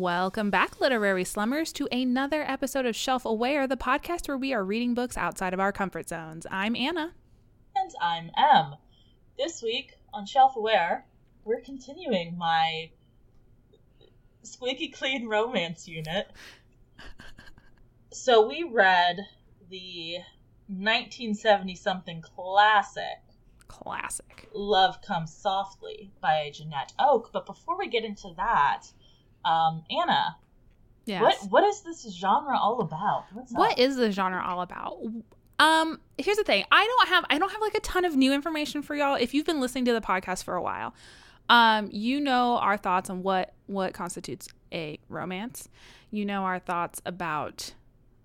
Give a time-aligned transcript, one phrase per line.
[0.00, 4.64] Welcome back, literary slummers, to another episode of Shelf Aware, the podcast where we are
[4.64, 6.46] reading books outside of our comfort zones.
[6.50, 7.12] I'm Anna.
[7.76, 8.76] And I'm Em.
[9.36, 11.04] This week on Shelf Aware,
[11.44, 12.88] we're continuing my
[14.42, 16.30] squeaky clean romance unit.
[18.10, 19.18] So we read
[19.68, 20.14] the
[20.66, 23.18] 1970 something classic
[23.70, 24.48] Classic.
[24.52, 27.30] Love Comes Softly by Janette Oke.
[27.32, 28.86] But before we get into that,
[29.44, 30.36] um, Anna,
[31.06, 31.22] Yes.
[31.22, 33.24] what what is this genre all about?
[33.32, 34.98] What's What is the genre all about?
[35.58, 36.64] Um, here's the thing.
[36.70, 39.14] I don't have I don't have like a ton of new information for y'all.
[39.16, 40.94] If you've been listening to the podcast for a while,
[41.48, 45.68] um, you know our thoughts on what what constitutes a romance.
[46.10, 47.74] You know our thoughts about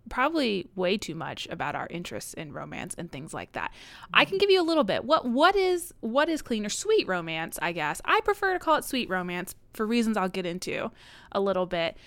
[0.09, 3.73] probably way too much about our interests in romance and things like that.
[4.14, 5.06] I can give you a little bit.
[5.06, 8.02] What what is what is clean or sweet romance, I guess.
[8.06, 10.92] I prefer to call it sweet romance for reasons I'll get into
[11.31, 11.97] a little bit.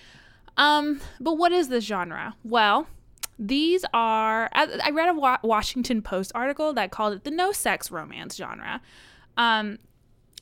[0.57, 2.35] Um, but what is this genre?
[2.43, 2.87] Well,
[3.37, 8.35] these are I read a Washington Post article that called it the no sex romance
[8.35, 8.81] genre.
[9.37, 9.79] Um,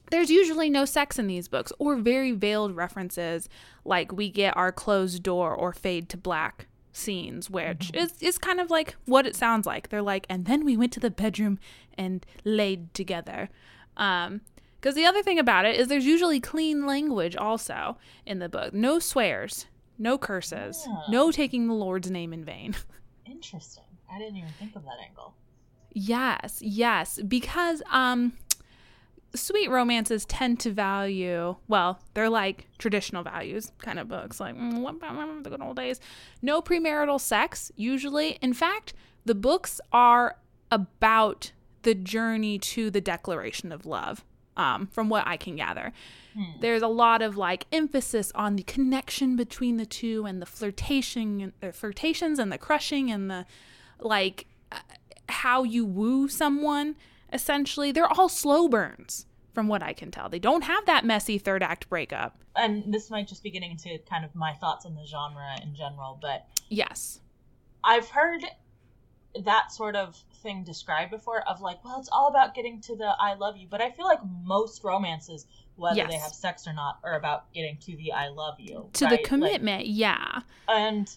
[0.10, 3.50] there's usually no sex in these books or very veiled references
[3.84, 6.68] like we get our closed door or fade to black
[6.98, 10.66] scenes which is, is kind of like what it sounds like they're like and then
[10.66, 11.60] we went to the bedroom
[11.98, 13.50] and laid together
[13.98, 14.42] um
[14.80, 18.74] because the other thing about it is there's usually clean language also in the book
[18.74, 19.66] no swears
[19.98, 20.96] no curses Yeah.
[21.10, 22.76] no taking the lord's name in vain
[23.26, 23.84] Interesting.
[24.12, 25.36] I didn't even think of that angle.
[25.92, 28.34] Yes, yes, because um
[29.38, 34.82] sweet romances tend to value, well, they're like traditional values kind of books, like mm,
[34.82, 36.00] what about remember the good old days?
[36.42, 38.38] No premarital sex usually.
[38.42, 38.94] In fact,
[39.26, 40.38] the books are
[40.72, 41.52] about
[41.84, 44.24] the journey to the declaration of love.
[44.58, 45.94] Um, from what I can gather,
[46.62, 51.54] there's a lot of like emphasis on the connection between the two and the flirtation,
[51.62, 53.46] uh, flirtations and the crushing and the
[54.00, 54.80] like uh,
[55.30, 56.96] how you woo someone
[57.32, 59.26] essentially they're all slow burns
[59.58, 63.10] from what i can tell they don't have that messy third act breakup And this
[63.10, 66.46] might just be getting into kind of my thoughts on the genre in general, but
[66.70, 67.22] yes
[67.84, 68.42] I've heard
[69.44, 73.16] that sort of thing described before of like, well, it's all about getting to the
[73.20, 73.68] I love you.
[73.68, 77.78] But I feel like most romances, whether they have sex or not, are about getting
[77.86, 78.90] to the I love you.
[78.94, 79.10] to right?
[79.12, 81.10] the Like, commitment yeah and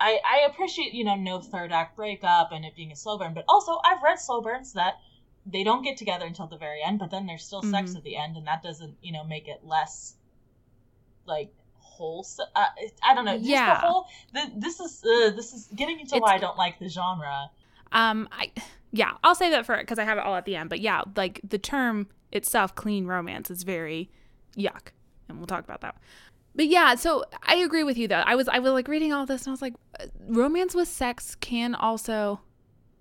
[0.00, 3.34] I, I appreciate, you know, no third act breakup and it being a slow burn,
[3.34, 4.94] but also I've read slow burns that
[5.46, 7.96] they don't get together until the very end, but then there's still sex Mhm.
[7.96, 10.14] at the end, and that doesn't, you know, make it less
[11.26, 12.46] like wholesome.
[12.54, 12.66] Uh,
[13.04, 13.34] I don't know.
[13.40, 13.74] Yeah.
[13.74, 14.06] the whole.
[14.32, 17.50] The, this is uh, this is getting into It's- why I don't like the genre.
[17.94, 18.50] um i
[18.90, 20.80] yeah i'll say that for it because i have it all at the end but
[20.80, 24.10] yeah like the term itself clean romance is very
[24.56, 24.92] yuck
[25.28, 25.94] and we'll talk about that
[26.54, 29.26] but yeah so i agree with you though i was i was like reading all
[29.26, 32.40] this and i was like uh, romance with sex can also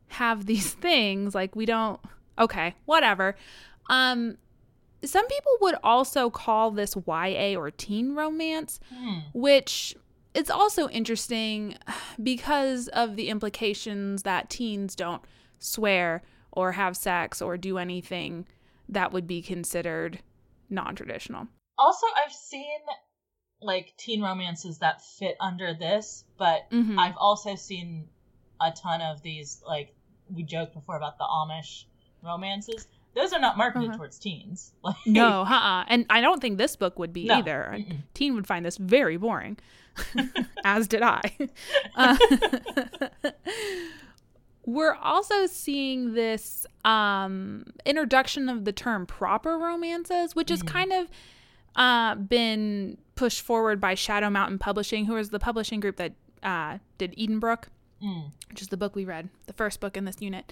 [0.09, 2.01] have these things like we don't
[2.41, 3.35] okay whatever
[3.89, 4.37] um
[5.03, 9.19] some people would also call this YA or teen romance, Hmm.
[9.33, 9.95] which
[10.35, 11.75] it's also interesting
[12.21, 15.23] because of the implications that teens don't
[15.57, 18.45] swear or have sex or do anything
[18.89, 20.19] that would be considered
[20.69, 21.47] non-traditional.
[21.79, 22.79] Also, I've seen
[23.59, 26.99] like teen romances that fit under this, but Mhm.
[26.99, 28.07] I've also seen
[28.59, 29.95] a ton of these like
[30.29, 31.85] we joked before about the Amish
[32.23, 32.87] romances.
[33.13, 33.97] Those are not marketed Uh-huh.
[33.97, 34.71] towards teens.
[34.83, 35.85] Like, No, uh-uh.
[35.87, 37.35] And I don't think this book would be No.
[37.35, 37.63] either.
[37.73, 37.97] A Mm-mm.
[38.13, 39.57] teen would find this very boring,
[40.63, 41.21] as did I.
[41.95, 42.17] Uh,
[44.65, 50.67] we're also seeing this um, introduction of the term proper romances, which has Mhm.
[50.67, 51.07] kind of
[51.75, 56.13] uh, been pushed forward by Shadow Mountain Publishing, who is the publishing group that
[56.43, 57.65] uh, did Edenbrooke
[58.03, 58.31] Mm.
[58.49, 60.51] which is the book we read, the first book in this unit,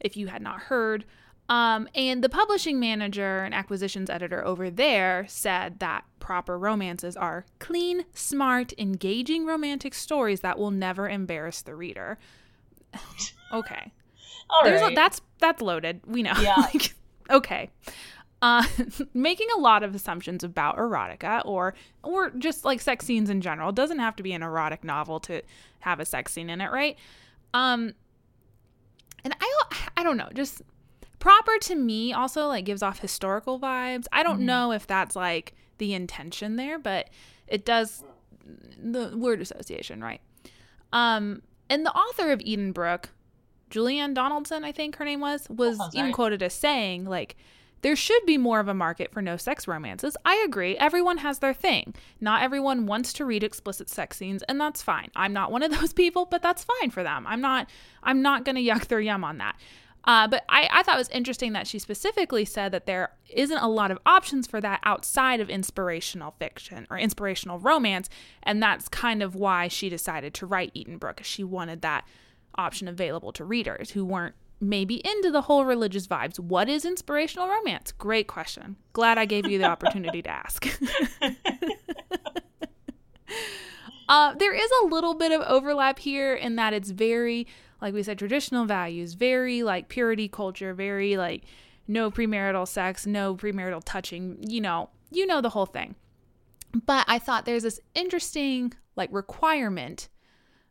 [0.00, 1.04] if you had not heard.
[1.50, 7.44] Um, and the publishing manager and acquisitions editor over there said that proper romances are
[7.58, 12.18] clean, smart, engaging romantic stories that will never embarrass the reader.
[13.52, 13.92] okay.
[14.48, 16.00] All There's a, that's that's loaded.
[16.06, 16.34] We know.
[16.40, 16.54] Yeah.
[16.72, 16.94] Like,
[17.30, 17.70] okay.
[18.42, 18.64] Uh,
[19.14, 21.74] making a lot of assumptions about erotica or
[22.04, 25.18] or just like sex scenes in general It doesn't have to be an erotic novel
[25.20, 25.42] to
[25.80, 26.96] have a sex scene in it, right?
[27.54, 27.94] Um,
[29.24, 29.62] and I
[29.96, 30.62] I don't know, just
[31.18, 34.06] proper to me also like gives off historical vibes.
[34.12, 34.44] I don't Mhm.
[34.44, 37.08] know if that's like the intention there, but
[37.46, 38.02] it does
[38.82, 40.20] the word association, right?
[40.92, 43.06] Um, and the author of Edenbrooke,
[43.70, 47.36] Julianne Donaldson, I think her name was, was sounds even quoted as saying like
[47.82, 50.16] there should be more of a market for no sex romances.
[50.24, 50.76] I agree.
[50.76, 51.94] Everyone has their thing.
[52.20, 55.10] Not everyone wants to read explicit sex scenes, and that's fine.
[55.16, 57.26] I'm not one of those people, but that's fine for them.
[57.26, 57.68] I'm not
[58.02, 59.56] I'm not gonna yuck their yum on that.
[60.04, 63.58] Uh, but I, I thought it was interesting that she specifically said that there isn't
[63.58, 68.08] a lot of options for that outside of inspirational fiction or inspirational romance.
[68.42, 71.22] And that's kind of why she decided to write Edenbrooke.
[71.22, 72.06] She wanted that
[72.56, 76.38] option available to readers who weren't maybe into the whole religious vibes.
[76.38, 77.92] What is inspirational romance?
[77.92, 78.76] Great question.
[78.92, 80.66] Glad I gave you the opportunity to ask.
[84.08, 87.46] uh, there is a little bit of overlap here in that it's very
[87.80, 91.44] like we said, traditional values, very like purity culture, very like
[91.88, 95.94] no premarital sex, no premarital touching, you know, you know the whole thing.
[96.86, 100.08] But I thought there's this interesting like requirement,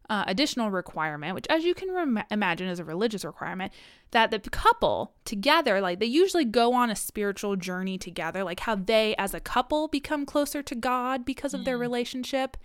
[0.09, 3.71] uh, additional requirement, which as you can rem- imagine is a religious requirement,
[4.11, 8.75] that the couple together, like they usually go on a spiritual journey together, like how
[8.75, 11.65] they as a couple become closer to God because of mm.
[11.65, 12.57] their relationship.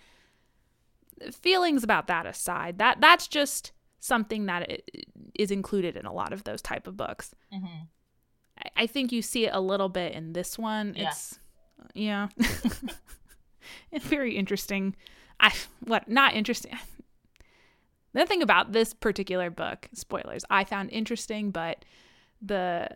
[1.32, 4.82] Feelings about that aside, that that's just something that
[5.35, 7.35] is included in a lot of those type of books.
[7.52, 7.85] Mm-hmm.
[8.76, 10.94] I think you see it a little bit in this one.
[10.97, 11.08] Yeah.
[11.08, 11.38] It's
[11.93, 12.29] yeah,
[13.93, 14.97] it's very interesting.
[15.38, 16.73] I what not interesting.
[18.14, 21.84] The thing about this particular book, spoilers, I found interesting, but
[22.40, 22.88] the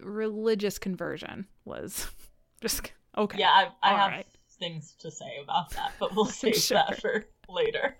[0.00, 2.06] religious conversion was
[2.60, 3.38] just okay.
[3.38, 4.26] Yeah, I, I have right.
[4.58, 6.76] things to say about that, but we'll save sure.
[6.76, 7.96] that for later.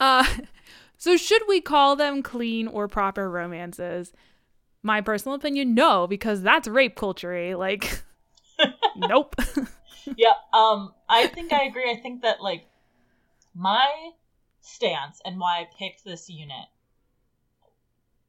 [0.00, 0.24] Uh,
[0.96, 4.12] so, should we call them clean or proper romances?
[4.82, 7.34] My personal opinion, no, because that's rape culture.
[7.34, 7.54] Eh?
[7.54, 8.02] Like,
[8.96, 9.36] nope.
[10.16, 11.90] yeah, um, I think I agree.
[11.90, 12.66] I think that like
[13.54, 14.10] my
[14.62, 16.66] stance and why I picked this unit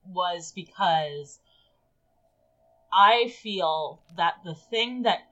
[0.05, 1.39] was because
[2.91, 5.29] I feel that the thing that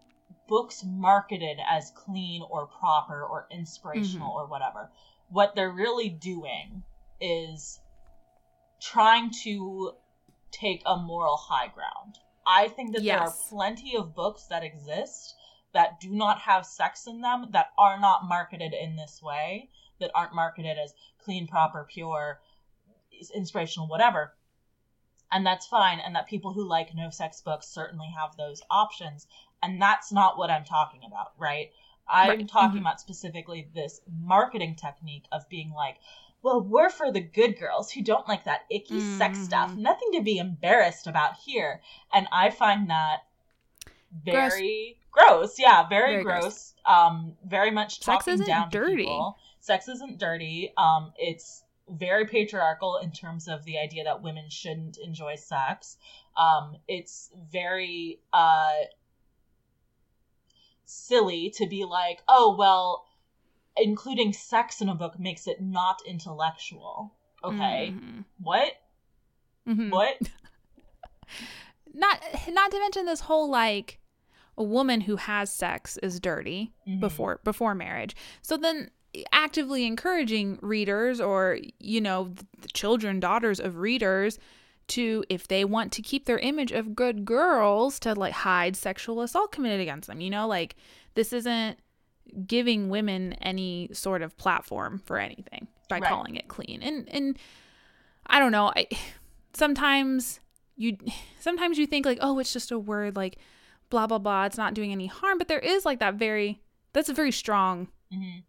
[0.47, 4.37] books marketed as clean or proper or inspirational mm-hmm.
[4.37, 4.91] or whatever,
[5.29, 6.83] what they're really doing
[7.19, 7.79] is
[8.81, 9.93] trying to
[10.51, 12.17] take a moral high ground.
[12.45, 13.17] I think that yes.
[13.17, 15.35] there are plenty of books that exist
[15.73, 19.69] that do not have sex in them that are not marketed in this way,
[20.01, 20.93] that aren't marketed as
[21.23, 22.41] clean, proper, pure,
[23.33, 24.33] inspirational, whatever.
[25.31, 25.99] And that's fine.
[25.99, 29.27] And that people who like no sex books certainly have those options.
[29.63, 31.71] And that's not what I'm talking about, right?
[32.09, 32.47] I'm right.
[32.47, 32.79] talking mm-hmm.
[32.79, 35.97] about specifically this marketing technique of being like,
[36.43, 39.17] well, we're for the good girls who don't like that icky mm-hmm.
[39.17, 39.75] sex stuff.
[39.75, 41.81] Nothing to be embarrassed about here.
[42.11, 43.19] And I find that
[44.25, 45.27] very gross.
[45.27, 45.59] gross.
[45.59, 46.41] Yeah, very, very gross.
[46.41, 46.73] gross.
[46.85, 49.03] Um, very much talking Sex isn't down dirty.
[49.03, 49.37] people.
[49.61, 50.73] Sex isn't dirty.
[50.77, 55.97] Um, it's very patriarchal in terms of the idea that women shouldn't enjoy sex.
[56.37, 58.71] Um, it's very uh,
[60.85, 63.05] silly to be like, oh well
[63.77, 67.13] including sex in a book makes it not intellectual.
[67.43, 67.93] Okay.
[67.95, 68.21] Mm-hmm.
[68.41, 68.73] What?
[69.67, 69.89] Mm-hmm.
[69.89, 70.17] What?
[71.93, 73.99] not not to mention this whole like
[74.57, 76.99] a woman who has sex is dirty mm-hmm.
[76.99, 78.15] before before marriage.
[78.41, 78.91] So then
[79.31, 84.39] actively encouraging readers or you know the children daughters of readers
[84.87, 89.21] to if they want to keep their image of good girls to like hide sexual
[89.21, 90.75] assault committed against them you know like
[91.15, 91.77] this isn't
[92.45, 96.09] giving women any sort of platform for anything by right.
[96.09, 96.81] calling it clean.
[96.81, 97.37] And and
[98.25, 98.87] I don't know, I
[99.53, 100.39] sometimes
[100.75, 100.97] you
[101.39, 103.37] sometimes you think like, "Oh, it's just a word like
[103.89, 106.61] blah blah blah, it's not doing any harm," but there is like that very
[106.93, 108.39] that's a very strong mm-hmm.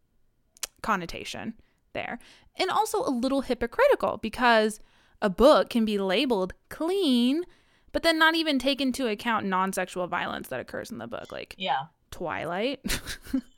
[0.82, 1.54] Connotation
[1.92, 2.18] there.
[2.56, 4.80] And also a little hypocritical because
[5.20, 7.44] a book can be labeled clean
[7.92, 11.54] but then not even take into account non-sexual violence that occurs in the book like
[11.58, 12.80] yeah twilight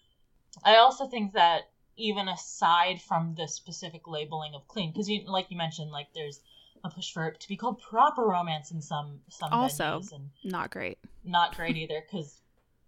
[0.64, 1.62] I also think that
[1.96, 6.40] even aside from the specific labeling of clean, because you like you mentioned, like there's
[6.84, 10.70] a push for it to be called proper romance in some some also and not
[10.70, 12.02] great, not great either.
[12.10, 12.40] Because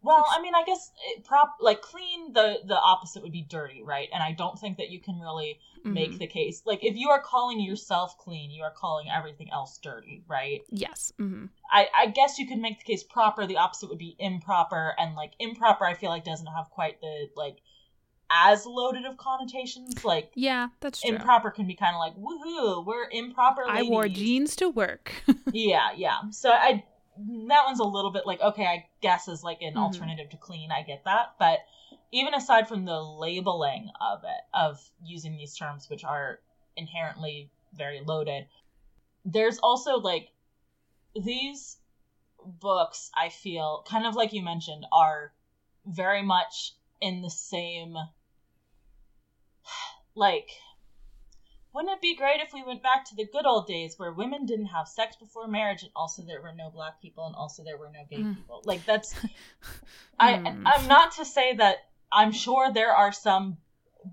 [0.02, 3.82] well, I mean, I guess it, prop like clean the the opposite would be dirty,
[3.82, 4.08] right?
[4.12, 5.92] And I don't think that you can really mm-hmm.
[5.92, 9.78] make the case like if you are calling yourself clean, you are calling everything else
[9.82, 10.60] dirty, right?
[10.70, 11.12] Yes.
[11.20, 11.46] Mm-hmm.
[11.70, 13.46] I I guess you could make the case proper.
[13.46, 17.28] The opposite would be improper, and like improper, I feel like doesn't have quite the
[17.34, 17.58] like
[18.30, 20.04] as loaded of connotations.
[20.04, 21.16] Like yeah, that's true.
[21.16, 23.62] Improper can be kind of like woohoo, we're improper.
[23.66, 23.88] Ladies.
[23.88, 25.12] I wore jeans to work.
[25.52, 26.18] yeah, yeah.
[26.30, 26.84] So I
[27.18, 29.78] that one's a little bit like okay i guess is like an mm-hmm.
[29.78, 31.60] alternative to clean i get that but
[32.12, 36.38] even aside from the labeling of it of using these terms which are
[36.76, 38.46] inherently very loaded
[39.24, 40.28] there's also like
[41.24, 41.78] these
[42.46, 45.32] books I feel kind of like you mentioned are
[45.84, 47.96] very much in the same
[50.14, 50.50] like
[51.76, 54.46] wouldn't it be great if we went back to the good old days where women
[54.46, 57.76] didn't have sex before marriage and also there were no black people and also there
[57.76, 58.34] were no gay mm.
[58.34, 59.14] people like that's
[60.18, 60.62] i mm.
[60.64, 61.76] i'm not to say that
[62.10, 63.58] i'm sure there are some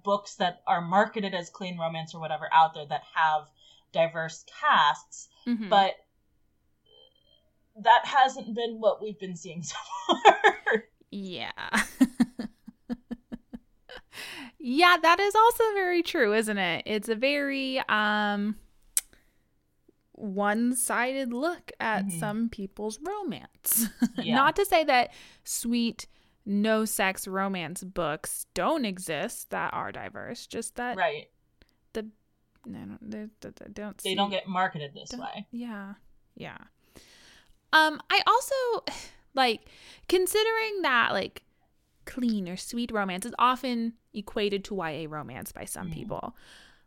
[0.04, 3.44] books that are marketed as clean romance or whatever out there that have
[3.94, 5.70] diverse casts mm-hmm.
[5.70, 5.94] but
[7.82, 9.78] that hasn't been what we've been seeing so
[10.08, 11.52] far yeah
[14.66, 16.84] yeah, that is also very true, isn't it?
[16.86, 18.56] It's a very um
[20.14, 22.20] one-sided look at mm-hmm.
[22.20, 23.90] some people's romance.
[24.18, 24.36] Yeah.
[24.36, 25.12] Not to say that
[25.44, 26.08] sweet
[26.46, 31.30] no sex romance books don't exist that are diverse, just that Right.
[31.92, 32.08] The
[32.66, 35.46] no, they, they, they don't They see, don't get marketed this way.
[35.52, 35.96] Yeah.
[36.36, 36.58] Yeah.
[37.74, 38.86] Um I also
[39.34, 39.68] like
[40.08, 41.44] considering that like
[42.06, 45.94] clean or sweet romance is often equated to YA romance by some mm.
[45.94, 46.36] people.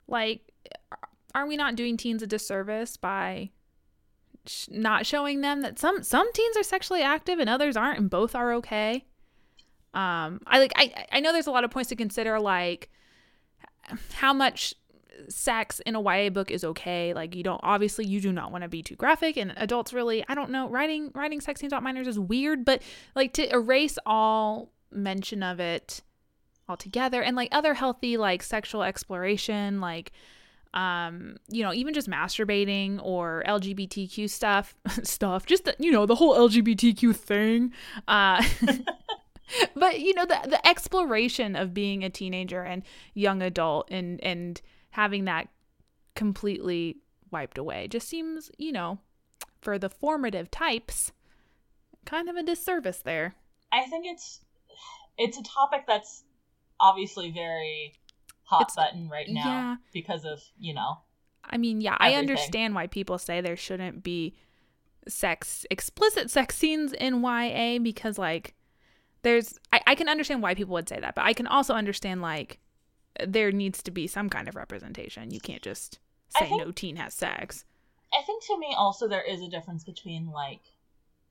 [0.09, 0.53] Like,
[1.35, 3.51] are we not doing teens a disservice by
[4.47, 8.11] sh- not showing them that some some teens are sexually active and others aren't, and
[8.11, 9.05] both are okay?
[9.95, 12.91] Um, I like I I know there's a lot of points to consider, like
[14.15, 14.75] how much
[15.29, 17.15] sex in a YA book is okay.
[17.15, 20.25] Like you don't obviously you do not want to be too graphic and adults really
[20.29, 22.83] I don't know writing writing sex scenes about minors is weird, but
[23.15, 26.03] like to erase all mention of it
[26.69, 30.13] altogether and like other healthy like sexual exploration like
[30.75, 36.17] um you know even just masturbating or lgbtq stuff stuff just the, you know the
[36.17, 37.73] whole lgbtq thing
[38.09, 38.45] uh
[39.77, 42.83] but you know the the exploration of being a teenager and
[43.15, 45.49] young adult and and having that
[46.15, 46.97] completely
[47.31, 48.99] wiped away just seems you know
[49.61, 51.13] for the formative types
[52.07, 53.35] kind of a disservice there.
[53.73, 54.41] I think it's
[55.19, 56.23] it's a topic that's
[56.81, 57.95] obviously very
[58.45, 59.77] hot it's, button right now yeah.
[59.93, 60.99] because of you know
[61.45, 62.17] i mean yeah everything.
[62.17, 64.35] i understand why people say there shouldn't be
[65.09, 68.55] sex explicit sex scenes in ya because like
[69.23, 72.23] there's I, I can understand why people would say that but i can also understand
[72.23, 72.59] like
[73.27, 76.97] there needs to be some kind of representation you can't just say think, no teen
[76.97, 77.65] has sex
[78.13, 80.61] i think to me also there is a difference between like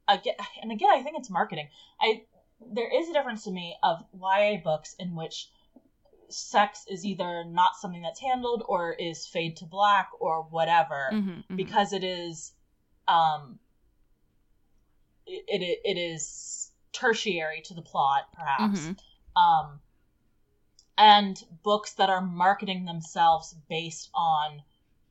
[0.07, 1.67] again and again i think it's marketing
[2.01, 2.23] i
[2.73, 5.49] there is a difference to me of YA books in which
[6.29, 11.29] sex is either not something that's handled or is fade to black or whatever mm-hmm,
[11.29, 11.55] mm-hmm.
[11.55, 12.53] because it is
[13.07, 13.59] um
[15.27, 19.41] it, it, it is tertiary to the plot perhaps mm-hmm.
[19.41, 19.79] um
[20.97, 24.61] and books that are marketing themselves based on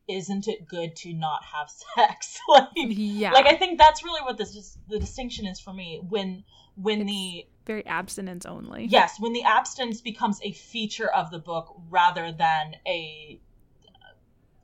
[0.09, 4.37] isn't it good to not have sex like yeah like i think that's really what
[4.37, 6.45] this is the distinction is for me when
[6.77, 8.85] when it's the very abstinence only.
[8.87, 13.41] Yes, when the abstinence becomes a feature of the book rather than a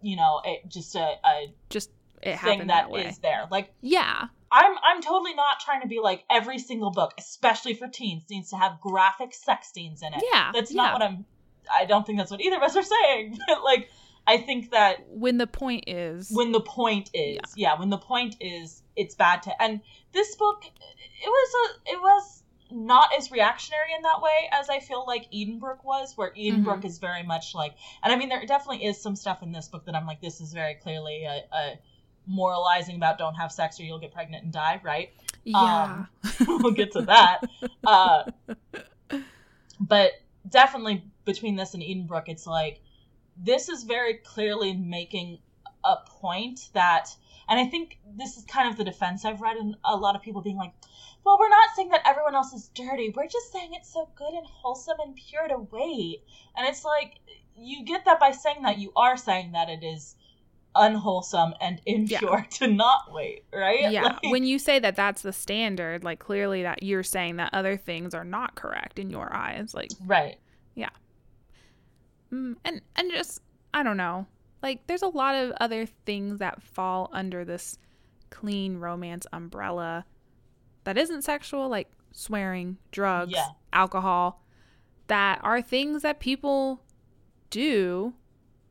[0.03, 1.91] you know, a, just a, a just
[2.23, 3.47] it thing that, that is there.
[3.51, 4.27] Like yeah.
[4.53, 8.51] I'm I'm totally not trying to be like every single book, especially for teens, needs
[8.51, 10.23] to have graphic sex scenes in it.
[10.33, 10.51] Yeah.
[10.53, 10.93] That's not yeah.
[10.93, 11.25] what I'm
[11.73, 13.39] I don't think that's what either of us are saying.
[13.65, 13.91] like
[14.27, 17.73] I think that when the point is when the point is yeah.
[17.73, 19.81] yeah, when the point is it's bad to and
[20.13, 22.43] this book it was a it was
[22.73, 26.87] not as reactionary in that way as I feel like Edenbrooke was, where Edenbrooke mm-hmm.
[26.87, 29.85] is very much like, and I mean, there definitely is some stuff in this book
[29.87, 31.79] that I'm like, this is very clearly a, a
[32.27, 35.13] moralizing about don't have sex or you'll get pregnant and die, right?
[35.45, 35.59] Yeah.
[35.59, 36.09] Um,
[36.63, 37.41] we'll get to that.
[37.85, 38.31] Uh,
[39.81, 40.13] but
[40.49, 42.81] definitely between this and Edenbrooke, it's like,
[43.37, 45.39] this is very clearly making
[45.85, 47.15] a point that,
[47.51, 50.23] and I think this is kind of the defense I've read in a lot of
[50.23, 50.73] people being like,
[51.25, 53.13] well, we're not saying that everyone else is dirty.
[53.15, 56.23] We're just saying it's so good and wholesome and pure to wait.
[56.57, 57.17] And it's like,
[57.57, 58.79] you get that by saying that.
[58.79, 60.17] You are saying that it is
[60.75, 62.45] unwholesome and impure yeah.
[62.51, 63.91] to not wait, right?
[63.91, 64.03] Yeah.
[64.05, 67.77] Like, when you say that that's the standard, like clearly that you're saying that other
[67.77, 69.75] things are not correct in your eyes.
[69.75, 70.39] Like, right.
[70.75, 70.91] Yeah.
[72.33, 73.41] Mm, and, and just,
[73.75, 74.27] I don't know.
[74.63, 77.79] Like, there's a lot of other things that fall under this
[78.31, 80.05] clean romance umbrella
[80.85, 83.49] that isn't sexual, like swearing, drugs, yeah.
[83.73, 84.43] alcohol,
[85.09, 86.83] that are things that people
[87.51, 88.15] do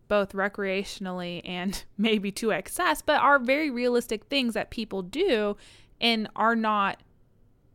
[0.08, 5.55] both recreationally and maybe to excess, but are very realistic things that people do
[6.01, 7.01] and are not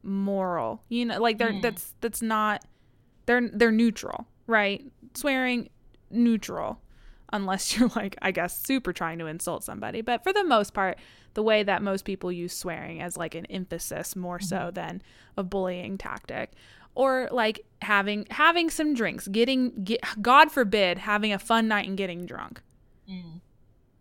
[0.02, 0.82] moral.
[0.88, 1.62] You know, like they're mm.
[1.62, 2.64] that's that's not
[3.26, 4.84] they're they're neutral, right?
[5.14, 5.70] Swearing
[6.10, 6.80] neutral.
[7.34, 10.00] Unless you're like I guess super trying to insult somebody.
[10.00, 10.98] But for the most part,
[11.34, 14.74] the way that most people use swearing as like an emphasis more so Mhm.
[14.74, 15.02] than
[15.36, 16.52] a bullying tactic
[16.94, 21.96] or like having having some drinks, getting get, God forbid having a fun night and
[21.98, 22.62] getting drunk.
[23.10, 23.40] Mm.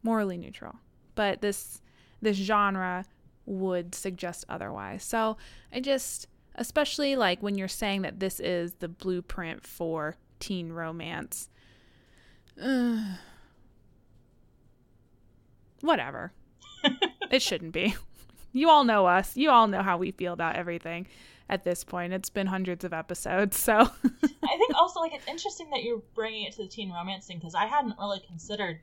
[0.03, 0.75] Morally neutral.
[1.15, 1.81] But this
[2.21, 3.05] this genre
[3.45, 5.03] would suggest otherwise.
[5.03, 5.35] So,
[5.73, 11.49] I just especially like when you're saying that this is the blueprint for teen romance.
[12.61, 13.01] Uh,
[15.81, 16.31] whatever.
[17.31, 17.95] it shouldn't be.
[18.51, 19.35] You all know us.
[19.35, 21.07] You all know how we feel about everything
[21.49, 22.13] at this point.
[22.13, 26.43] It's been hundreds of episodes, so I think also like it's interesting that you're bringing
[26.43, 28.79] it to the teen romance thing because I hadn't really considered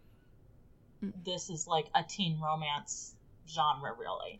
[1.02, 1.12] Mm.
[1.24, 3.14] this as like a teen romance
[3.48, 3.94] genre.
[3.98, 4.38] Really,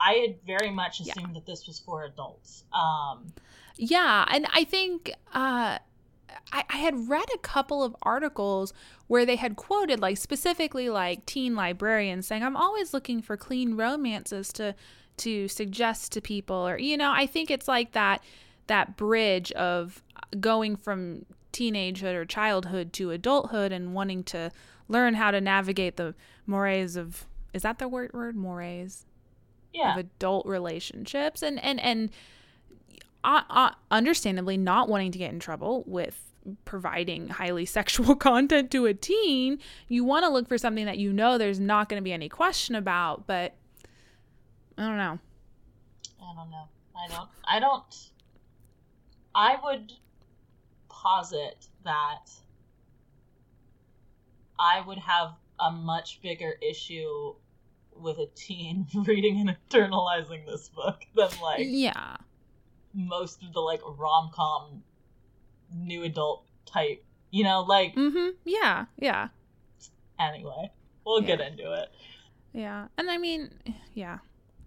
[0.00, 1.12] I had very much Yeah.
[1.12, 2.64] assumed that this was for adults.
[2.72, 3.32] Um,
[3.76, 5.78] Yeah, and I think uh,
[6.52, 8.72] I, I had read a couple of articles
[9.06, 13.76] where they had quoted, like specifically, like teen librarians saying, "I'm always looking for clean
[13.76, 14.74] romances to
[15.18, 18.22] to suggest to people," or you know, I think it's like that
[18.66, 20.02] that bridge of
[20.40, 24.50] going from teenagehood or childhood to adulthood and wanting to
[24.88, 26.14] learn how to navigate the
[26.46, 28.36] mores of is that the word word?
[28.36, 29.04] Mores?
[29.72, 31.42] Yeah, of adult relationships.
[31.42, 32.10] And and and
[33.24, 36.32] uh, understandably not wanting to get in trouble with
[36.64, 41.12] providing highly sexual content to a teen you want to look for something that you
[41.12, 43.54] know there's not going to be any question about but
[44.76, 45.18] i don't know
[46.22, 46.68] I don't know.
[46.96, 47.28] I don't.
[47.44, 48.10] I don't.
[49.34, 49.92] I would
[50.88, 52.30] posit that
[54.58, 57.34] I would have a much bigger issue
[57.94, 62.16] with a teen reading and internalizing this book than like yeah
[62.94, 64.82] most of the like rom com
[65.74, 67.04] new adult type.
[67.30, 69.28] You know, like mm-hmm yeah yeah
[70.18, 70.70] anyway,
[71.04, 71.26] we'll Yeah.
[71.36, 71.88] get into it.
[72.52, 72.88] Yeah.
[72.98, 73.50] And I mean,
[73.94, 74.18] yeah.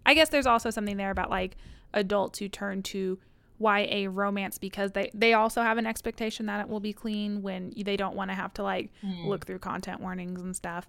[0.04, 1.56] I guess there's also something there about like
[1.94, 3.18] adults who turn to
[3.58, 7.72] YA romance because they they also have an expectation that it will be clean when
[7.76, 9.26] they don't want to have to like Hmm.
[9.28, 10.88] look through content warnings and stuff.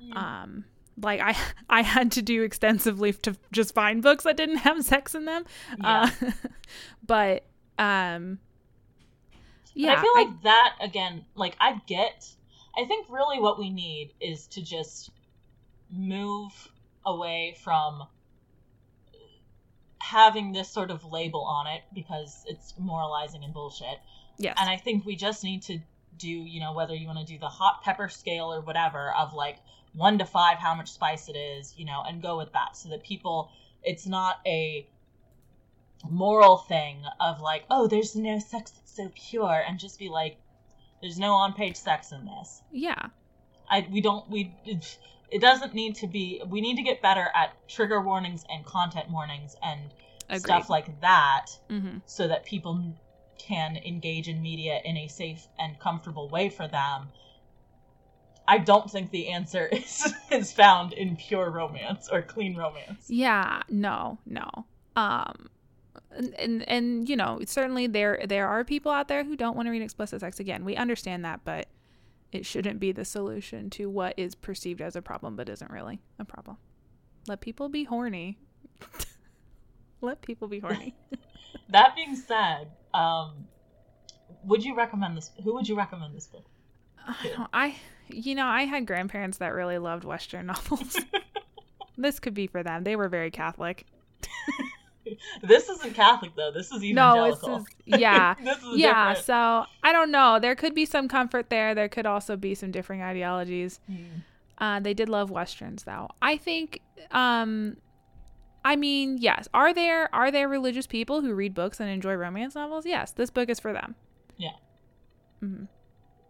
[0.00, 0.14] Yeah.
[0.42, 0.64] Um
[1.02, 1.36] like I
[1.68, 5.44] I had to do extensively to just find books that didn't have sex in them.
[5.80, 6.10] Yeah.
[6.22, 6.30] Uh,
[7.06, 7.44] but
[7.78, 8.38] um
[9.74, 12.28] yeah, I feel like that again, like I get
[12.76, 15.10] I think really what we need is to just
[15.90, 16.52] move
[17.04, 18.04] away from
[20.00, 23.98] having this sort of label on it because it's moralizing and bullshit.
[24.38, 24.56] yes.
[24.60, 25.78] And I think we just need to
[26.16, 29.34] do, you know, whether you want to do the hot pepper scale or whatever of
[29.34, 29.58] like
[29.94, 32.88] one to five, how much spice it is, you know, and go with that so
[32.90, 33.50] that people,
[33.82, 34.86] it's not a
[36.08, 40.36] moral thing of like, oh, there's no sex that's so pure, and just be like,
[41.00, 42.62] there's no on page sex in this.
[42.70, 43.06] yeah.
[43.70, 47.54] I, we don't, we, it, doesn't need to be, we need to get better at
[47.68, 49.80] trigger warnings and content warnings and
[50.30, 50.40] Agreed.
[50.40, 52.00] stuff like that Mhm.
[52.06, 52.82] so that people
[53.36, 57.10] can engage in media in a safe and comfortable way for them.
[58.48, 63.04] I don't think the answer is is found in pure romance or clean romance.
[63.08, 64.48] Yeah, no, no.
[64.96, 65.50] Um
[66.10, 69.66] and, and and you know, certainly there there are people out there who don't want
[69.66, 70.64] to read explicit sex again.
[70.64, 71.68] We understand that, but
[72.32, 76.00] it shouldn't be the solution to what is perceived as a problem but isn't really
[76.18, 76.56] a problem.
[77.26, 78.38] Let people be horny.
[80.00, 80.94] Let people be horny.
[81.70, 83.46] That being said, um,
[84.44, 85.30] would you recommend this?
[85.44, 86.46] Who would you recommend this book?
[87.06, 87.76] I, don't, I
[88.10, 90.96] you know, I had grandparents that really loved western novels.
[91.98, 92.84] this could be for them.
[92.84, 93.86] They were very Catholic.
[95.42, 96.50] This isn't Catholic though.
[96.52, 97.58] This is No, it's evangelical.
[97.60, 98.34] just, yeah.
[98.44, 99.24] this is yeah different.
[99.26, 102.70] so i don't know there could be some comfort there there could also be some
[102.70, 103.96] differing ideologies Hmm.
[104.58, 107.78] uh, they did love westerns though i think um
[108.66, 112.54] i mean yes are there are there religious people who read books and enjoy romance
[112.54, 113.94] novels yes this book is for them
[114.36, 114.50] Yeah.
[115.40, 115.64] hmm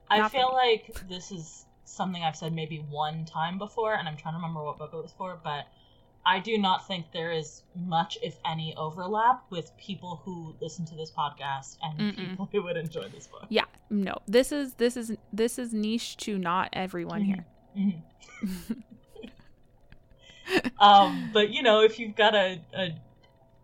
[0.09, 4.35] I feel like this is something I've said maybe one time before, and I'm trying
[4.35, 5.67] to remember what book it was for, but
[6.27, 10.95] I do not think there is much, if any, overlap with people who listen to
[10.95, 12.17] this podcast and Mm-mm.
[12.31, 13.47] people who would enjoy this book.
[13.49, 17.47] yeah no this is this is this is niche to not everyone here
[17.77, 18.03] Mhm.
[20.81, 22.95] um, but you know, if you've got a, a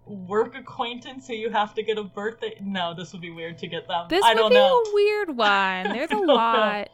[0.06, 3.66] work acquaintance who you have to get a birthday, no, this would be weird to
[3.66, 4.06] get them.
[4.08, 4.82] This I would be know.
[4.82, 5.84] a weird one.
[5.92, 6.84] There's a don't know.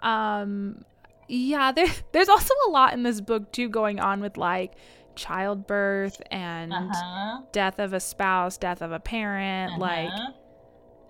[0.00, 0.84] Um,
[1.28, 4.74] yeah, there, there's also a lot in this book too going on with like
[5.16, 7.42] childbirth and Uh-huh.
[7.52, 9.78] death of a spouse, death of a parent.
[9.78, 10.32] Like uh-huh.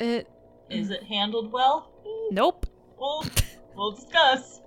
[0.01, 0.29] it.
[0.69, 1.91] is it handled well?
[2.31, 2.67] Nope.
[2.99, 3.25] We'll
[3.77, 4.61] we'll discuss.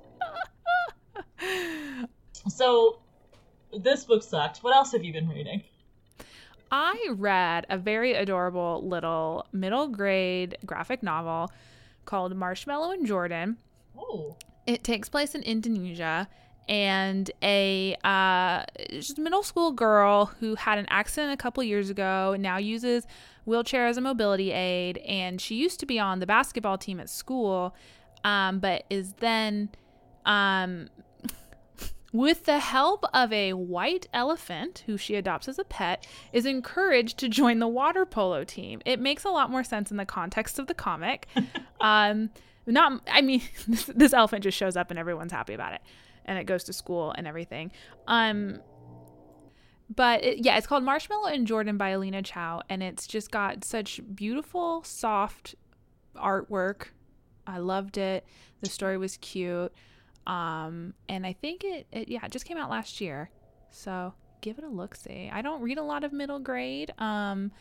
[2.47, 2.99] so
[3.77, 4.59] this book sucked.
[4.59, 5.63] What else have you been reading?
[6.71, 11.51] I read a very adorable little middle grade graphic novel
[12.05, 13.57] called Marshmallow and Jordan.
[13.97, 14.37] Oh.
[14.65, 16.27] It takes place in Indonesia
[16.69, 22.35] and a uh, just middle school girl who had an accident a couple years ago
[22.39, 23.05] now uses
[23.45, 27.09] wheelchair as a mobility aid and she used to be on the basketball team at
[27.09, 27.75] school
[28.23, 29.69] um, but is then
[30.25, 30.87] um,
[32.13, 37.17] with the help of a white elephant who she adopts as a pet is encouraged
[37.17, 40.57] to join the water polo team it makes a lot more sense in the context
[40.57, 41.27] of the comic
[41.81, 42.29] um,
[42.65, 45.81] not i mean this, this elephant just shows up and everyone's happy about it
[46.25, 47.71] and it goes to school and everything.
[48.07, 48.61] Um,
[49.93, 53.63] but it, yeah, it's called Marshmallow and Jordan by Alina Chau, and it's just got
[53.63, 55.55] such beautiful, soft
[56.15, 56.87] artwork.
[57.45, 58.25] I loved it.
[58.61, 59.73] The story was cute,
[60.25, 63.29] um, and I think it, it yeah, it just came out last year.
[63.71, 64.95] So give it a look.
[64.95, 66.93] See, I don't read a lot of middle grade.
[66.97, 67.51] Um,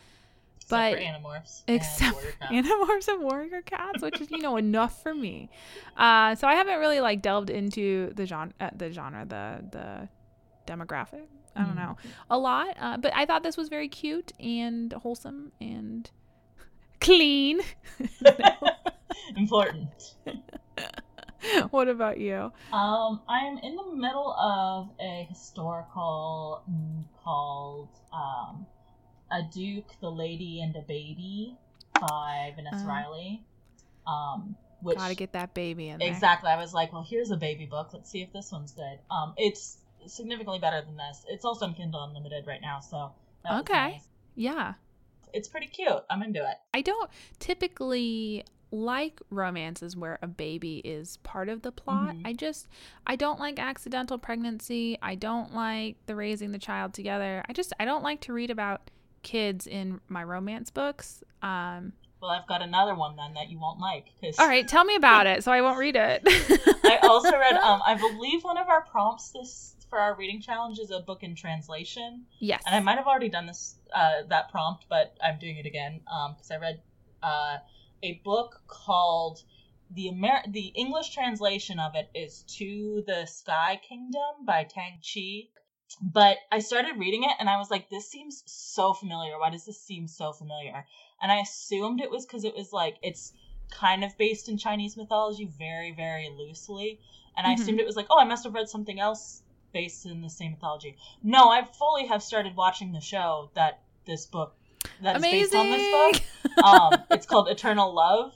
[0.69, 5.01] but except for Animorphs, except for Animorphs and Warrior Cats, which is you know enough
[5.01, 5.49] for me.
[5.97, 10.09] Uh, so I haven't really like delved into the genre, uh, the genre, the the
[10.71, 11.27] demographic.
[11.55, 11.87] I don't mm.
[11.87, 11.97] know
[12.29, 16.09] a lot, uh, but I thought this was very cute and wholesome and
[16.99, 17.61] clean.
[19.35, 20.15] Important.
[21.71, 22.51] what about you?
[22.71, 26.63] Um, I'm in the middle of a historical
[27.23, 28.65] called um,
[29.33, 31.57] a Duke, the Lady, and a Baby
[31.99, 33.43] by Vanessa uh, Riley.
[34.07, 36.09] Um, which gotta get that baby in there.
[36.09, 36.49] Exactly.
[36.49, 37.89] I was like, well, here's a baby book.
[37.93, 38.99] Let's see if this one's good.
[39.09, 41.25] Um, it's significantly better than this.
[41.29, 43.13] It's also on Kindle Unlimited right now, so
[43.49, 44.07] okay, nice.
[44.35, 44.73] yeah,
[45.33, 46.03] it's pretty cute.
[46.09, 46.57] I'm into it.
[46.73, 52.15] I don't typically like romances where a baby is part of the plot.
[52.15, 52.27] Mm-hmm.
[52.27, 52.67] I just
[53.05, 54.97] I don't like accidental pregnancy.
[55.01, 57.43] I don't like the raising the child together.
[57.47, 58.89] I just I don't like to read about
[59.23, 61.23] kids in my romance books.
[61.41, 64.07] Um, well, I've got another one then that you won't like.
[64.21, 64.39] Cause...
[64.39, 66.21] All right, tell me about it so I won't read it.
[66.85, 70.79] I also read, um, I believe one of our prompts this for our reading challenge
[70.79, 72.25] is a book in translation.
[72.39, 72.63] Yes.
[72.65, 75.99] And I might have already done this uh, that prompt, but I'm doing it again
[75.99, 76.81] because um, I read
[77.21, 77.57] uh,
[78.01, 79.43] a book called
[79.91, 85.49] the Amer- the English translation of it is To the Sky Kingdom by Tang Qi.
[86.01, 89.39] But I started reading it and I was like, this seems so familiar.
[89.39, 90.85] Why does this seem so familiar?
[91.21, 93.33] And I assumed it was because it was like, it's
[93.71, 96.99] kind of based in Chinese mythology very, very loosely.
[97.37, 97.61] And I mm-hmm.
[97.61, 100.51] assumed it was like, oh, I must have read something else based in the same
[100.51, 100.97] mythology.
[101.23, 104.55] No, I fully have started watching the show that this book
[105.01, 105.39] that Amazing.
[105.39, 106.63] is based on this book.
[106.63, 108.33] Um, it's called Eternal Love.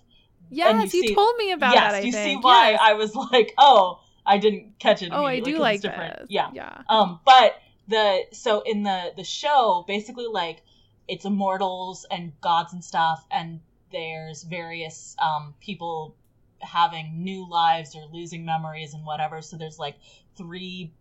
[0.49, 1.97] Yes, you, see, told me about yes, that.
[1.97, 2.39] Yes, you think.
[2.39, 2.79] see why yes.
[2.81, 5.09] I was like, oh, I didn't catch it.
[5.11, 6.19] Oh, I do like different.
[6.19, 6.27] This.
[6.29, 6.81] Yeah, yeah.
[6.89, 7.55] Um, but
[7.87, 10.61] the so in the the show, basically like
[11.07, 13.61] it's immortals and gods and stuff, and
[13.91, 16.15] there's various um people
[16.59, 19.41] having new lives or losing memories and whatever.
[19.41, 19.95] So there's like
[20.35, 20.91] three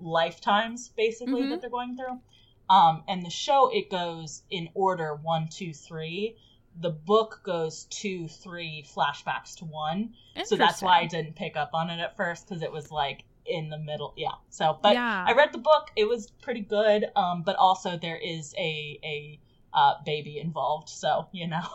[0.00, 1.50] lifetimes basically mm-hmm.
[1.50, 2.20] that they're going through.
[2.68, 6.36] Um, and the show it goes in order one, two, three
[6.80, 10.14] the book goes two, three flashbacks to one.
[10.44, 13.24] So that's why I didn't pick up on it at first because it was like
[13.46, 14.14] in the middle.
[14.16, 14.32] Yeah.
[14.48, 15.24] So, but yeah.
[15.26, 15.90] I read the book.
[15.96, 17.06] It was pretty good.
[17.16, 19.38] Um, but also there is a a
[19.74, 20.88] uh, baby involved.
[20.88, 21.66] So you know.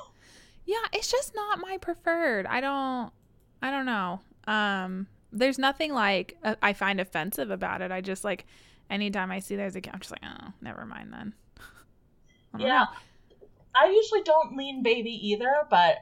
[0.65, 2.45] Yeah, it's just not my preferred.
[2.45, 3.13] I don't.
[3.61, 4.19] I don't know.
[4.47, 7.89] Um, there's nothing like uh, I find offensive about it.
[7.89, 8.45] I just like
[8.89, 11.33] anytime I see there's a I'm just like, oh, never mind then.
[12.59, 12.67] yeah.
[12.67, 12.85] Know.
[13.79, 15.97] I usually don't lean baby either, but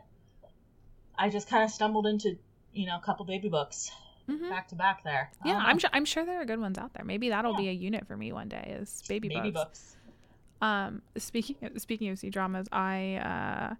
[1.17, 2.38] I just kind of stumbled into
[2.73, 3.91] you know a couple baby books
[4.29, 4.49] mm-hmm.
[4.49, 5.31] back to back there.
[5.43, 7.05] Yeah, I'm sure I'm sure there are good ones out there.
[7.05, 7.57] Maybe that'll yeah.
[7.57, 9.65] be a unit for me one day is baby, baby books.
[9.65, 9.95] books.
[10.61, 13.75] Um, speaking of, speaking of C dramas, I uh,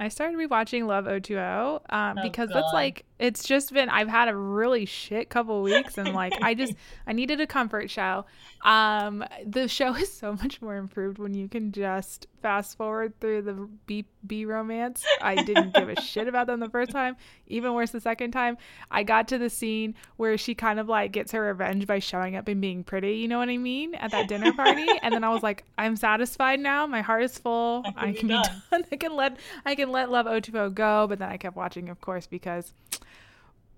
[0.00, 2.56] I started rewatching Love O2O um, oh, because God.
[2.56, 6.54] that's like it's just been I've had a really shit couple weeks and like I
[6.54, 6.74] just
[7.06, 8.24] I needed a comfort show.
[8.62, 13.42] Um, the show is so much more improved when you can just fast forward through
[13.42, 15.04] the B B romance.
[15.20, 17.16] I didn't give a shit about them the first time.
[17.46, 18.56] Even worse the second time.
[18.90, 22.36] I got to the scene where she kind of like gets her revenge by showing
[22.36, 23.94] up and being pretty, you know what I mean?
[23.94, 24.86] At that dinner party.
[25.02, 26.86] and then I was like, I'm satisfied now.
[26.86, 27.82] My heart is full.
[27.84, 28.42] I can, I can be done.
[28.70, 28.84] done.
[28.92, 31.06] I can let I can let Love O2O go.
[31.08, 32.72] But then I kept watching, of course, because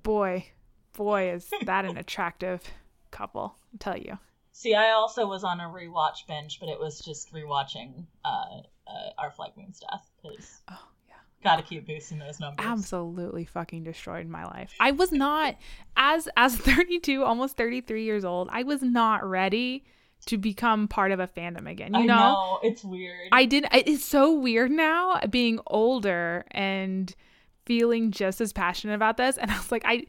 [0.03, 0.47] boy,
[0.95, 2.63] boy, is that an attractive
[3.11, 3.57] couple.
[3.73, 4.19] I'll tell you.
[4.61, 9.11] See, I also was on a rewatch binge, but it was just rewatching uh, uh,
[9.17, 10.07] Our Flag Means Death.
[10.21, 10.61] Cause...
[10.71, 11.15] Oh, yeah.
[11.43, 12.67] Gotta keep boosting those numbers.
[12.67, 14.75] absolutely fucking destroyed my life.
[14.79, 15.57] I was not
[15.97, 18.51] as as 32, almost 33 years old.
[18.53, 19.87] I was not ready
[20.27, 21.95] to become part of a fandom again.
[21.95, 22.19] You I know?
[22.19, 23.29] know it's weird.
[23.33, 27.15] I did it's so weird now being older and
[27.65, 30.05] feeling just as passionate about this and I was like I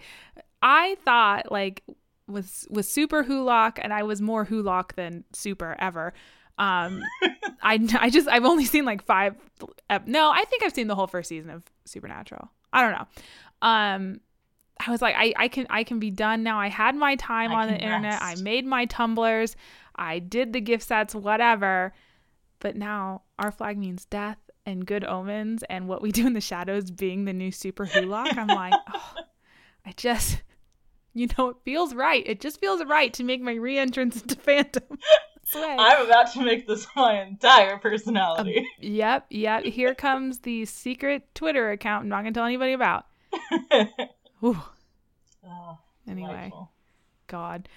[0.62, 1.84] I thought like
[2.32, 6.14] with with Super Wholock and I was more Wholock than Super ever.
[6.58, 7.04] Um
[7.62, 9.36] I I just I've only seen like 5
[9.90, 12.50] ep- No, I think I've seen the whole first season of Supernatural.
[12.74, 13.08] I don't know.
[13.68, 14.20] Um
[14.86, 16.60] I was like I I can I can be done now.
[16.60, 18.22] I had my time I on the can internet.
[18.22, 19.56] I made my Tumblrs.
[19.96, 21.94] I did the gift sets whatever.
[22.60, 26.42] But now our flag means death and good omens and what we do in the
[26.42, 28.38] shadows being the new super wholock.
[28.38, 29.14] I'm like, oh,
[29.86, 30.42] I just,
[31.14, 32.24] you know, it feels right.
[32.26, 34.98] It just feels right to make my re-entrance into fandom.
[35.56, 38.66] I'm about to make this my entire personality.
[38.80, 39.64] Yep, yep.
[39.64, 42.04] Here comes the secret Twitter account.
[42.04, 43.06] I'm not gonna tell anybody about.
[44.44, 44.60] Ooh,
[45.46, 46.72] oh, anyway, delightful.
[47.28, 47.68] God.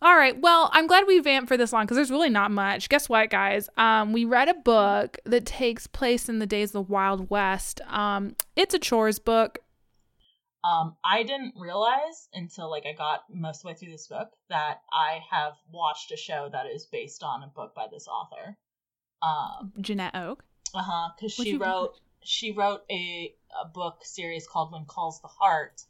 [0.00, 0.38] All right.
[0.40, 2.88] Well, I'm glad we vamped for this long because there's really not much.
[2.88, 3.68] Guess what, guys?
[3.76, 7.80] Um, we read a book that takes place in the days of the Wild West.
[7.88, 9.58] Um, it's a chores book.
[10.64, 14.30] Um, I didn't realize until like I got most of the way through this book
[14.48, 18.56] that I have watched a show that is based on a book by this author.
[19.22, 20.44] Um, Janette Oke.
[20.74, 25.28] uh huh, because she wrote she wrote a a book series called When Calls the
[25.28, 25.82] Heart,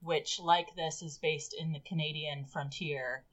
[0.00, 3.24] which like this is based in the Canadian frontier.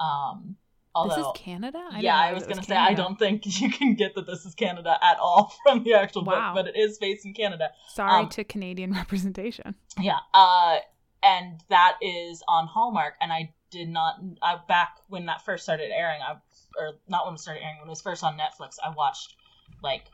[0.00, 0.56] Um,
[0.98, 1.82] although this is Canada.
[1.90, 4.54] I yeah, I was gonna say I don't think you can get that this is
[4.54, 6.54] Canada at all from the actual Wow.
[6.54, 7.70] book, but it is based in Canada.
[7.88, 9.74] Sorry um, to Canadian representation.
[9.98, 10.78] Yeah, uh,
[11.22, 14.16] and that is on Hallmark, and I did not.
[14.42, 16.36] I back when that first started airing, I
[16.78, 19.34] or not when it started airing, when it was first on Netflix, I watched
[19.82, 20.04] like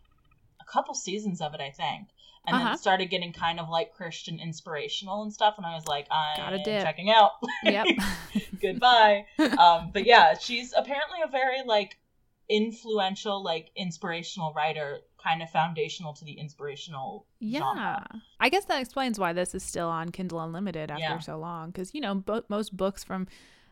[0.61, 2.09] a couple seasons of it, I think,
[2.47, 2.75] and then Uh-huh.
[2.75, 6.59] it started getting kind of like Christian inspirational and stuff, and I was like, I'm
[6.65, 7.33] checking out.
[7.65, 7.87] Yep.
[8.61, 9.27] Goodbye.
[9.59, 11.99] um, but yeah, she's apparently a very like
[12.49, 17.61] influential, like inspirational writer, kind of foundational to the inspirational Yeah.
[17.61, 18.07] genre.
[18.41, 21.19] I guess that explains why this is still on Kindle Unlimited after Yeah.
[21.21, 21.71] so long.
[21.71, 23.27] Because, you know, bo- most books from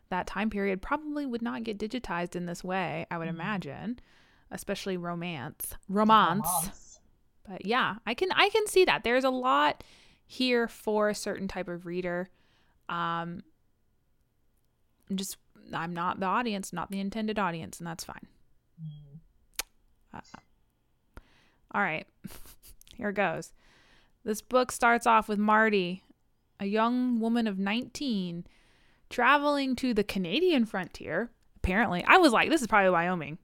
[0.08, 3.34] that time period probably would not get digitized in this way, I would Mhm.
[3.34, 4.00] imagine,
[4.50, 5.74] especially romance.
[5.88, 6.46] Romance.
[6.46, 6.81] Romance.
[7.48, 9.04] But yeah, I can I can see that.
[9.04, 9.82] There's a lot
[10.26, 12.30] here for a certain type of reader.
[12.88, 13.42] Um
[15.10, 15.36] I'm just
[15.72, 18.26] I'm not the audience, not the intended audience, and that's fine.
[18.80, 19.12] Mm.
[21.74, 22.06] All right,
[22.96, 23.52] here it goes.
[24.24, 26.04] This book starts off with Marty,
[26.60, 28.46] a young woman of 19,
[29.10, 31.30] traveling to the Canadian frontier.
[31.56, 33.38] Apparently, I was like, this is probably Wyoming.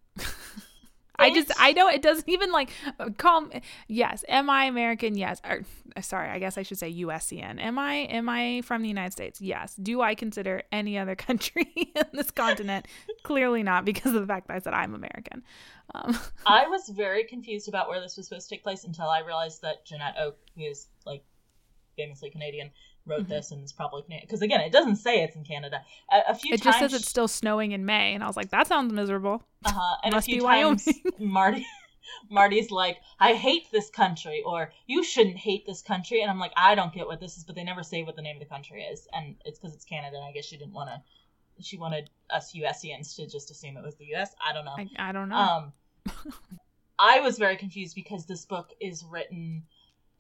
[1.31, 2.71] I just, I know it doesn't even like
[3.17, 3.43] call.
[3.43, 5.17] me- Yes, am I American?
[5.17, 5.41] Yes.
[5.49, 5.63] Or,
[6.03, 7.61] sorry, I guess I should say USian.
[7.61, 9.41] Am I, am I from the United States?
[9.41, 9.75] Yes.
[9.77, 12.87] Do I consider any other country in this continent?
[13.23, 15.43] Clearly not, because of the fact that I said I'm American.
[15.95, 19.21] Um, I was very confused about where this was supposed to take place until I
[19.21, 21.25] realized that Janette Oke, who is like
[21.97, 22.71] famously Canadian,
[23.09, 23.29] wrote Mhm.
[23.29, 25.83] this and is probably Because again, it doesn't say it's in Canada.
[26.11, 28.37] A, a few it times, just says it's still snowing in May, and I was
[28.37, 29.43] like, that sounds miserable.
[29.65, 31.13] uh-huh, and must a few be times Wyoming.
[31.33, 31.67] Marty.
[32.31, 36.53] Marty's like, I hate this country, or you shouldn't hate this country, and I'm like,
[36.57, 38.49] I don't get what this is, but they never say what the name of the
[38.49, 40.17] country is, and it's because it's Canada.
[40.17, 41.03] And I guess she didn't want to.
[41.63, 44.35] She wanted us USians to just assume it was the US.
[44.49, 44.77] I don't know.
[44.79, 45.37] I, I don't know.
[45.37, 45.73] Um,
[46.99, 49.65] I was very confused because this book is written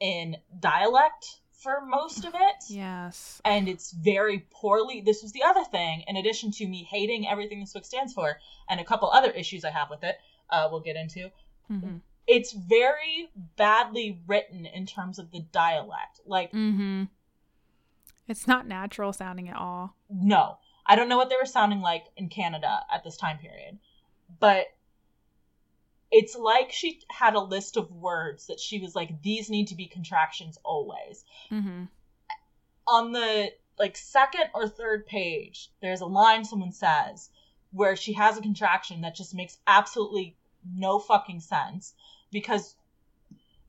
[0.00, 3.40] in dialect for most of it, yes.
[3.44, 5.00] and it's very poorly.
[5.04, 8.38] This was the other thing, in addition to me hating everything this book stands for,
[8.70, 10.16] and a couple other issues I have with it.
[10.50, 11.30] Uh, we'll get into.
[11.70, 11.96] Mm-hmm.
[12.26, 16.20] It's very badly written in terms of the dialect.
[16.26, 17.04] Like, Mm-hmm.
[18.28, 19.96] It's not natural sounding at all.
[20.10, 23.78] no, I don't know what they were sounding like in Canada at this time period,
[24.40, 24.66] but
[26.10, 29.74] it's like she had a list of words that she was like, these need to
[29.74, 31.24] be contractions always.
[31.50, 31.84] Mm-hmm.
[32.86, 37.30] On the like second or third page, there's a line someone says
[37.70, 40.36] where she has a contraction that just makes absolutely
[40.74, 41.94] no fucking sense
[42.32, 42.74] because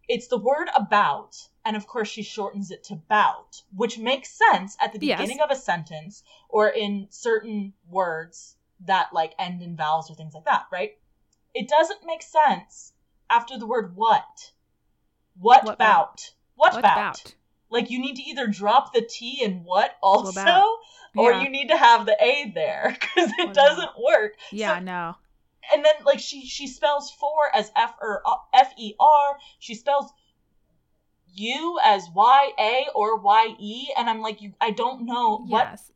[0.07, 4.75] it's the word about, and of course she shortens it to bout, which makes sense
[4.81, 5.19] at the Yes.
[5.19, 10.33] beginning of a sentence or in certain words that like end in vowels or things
[10.33, 10.97] like that, right?
[11.53, 12.93] It doesn't make sense
[13.29, 14.51] after the word what.
[15.39, 16.31] What, What bout?
[16.55, 16.93] What, What bout?
[16.97, 17.35] about?
[17.71, 20.65] Like you need to either drop the T in what also, about?
[21.15, 24.33] or you need to have the A there because it What doesn't work.
[24.51, 25.15] Yeah, So- no.
[25.73, 29.37] and then like she she spells for as F or uh, F E R.
[29.59, 30.11] She spells
[31.31, 35.67] you as Y A or Y E, and I'm like, you, I don't know what.
[35.69, 35.91] Yes.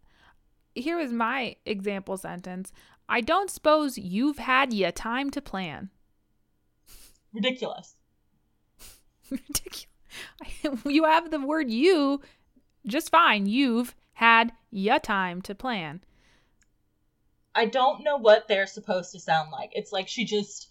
[0.75, 2.71] Here is my example sentence.
[3.09, 5.89] I don't suppose you've had ya time to plan.
[7.33, 7.95] Ridiculous.
[9.29, 9.87] Ridiculous.
[10.85, 12.21] you have the word you
[12.85, 13.45] just fine.
[13.45, 16.01] You've had ya time to plan.
[17.55, 19.71] I don't know what they're supposed to sound like.
[19.73, 20.69] It's like she just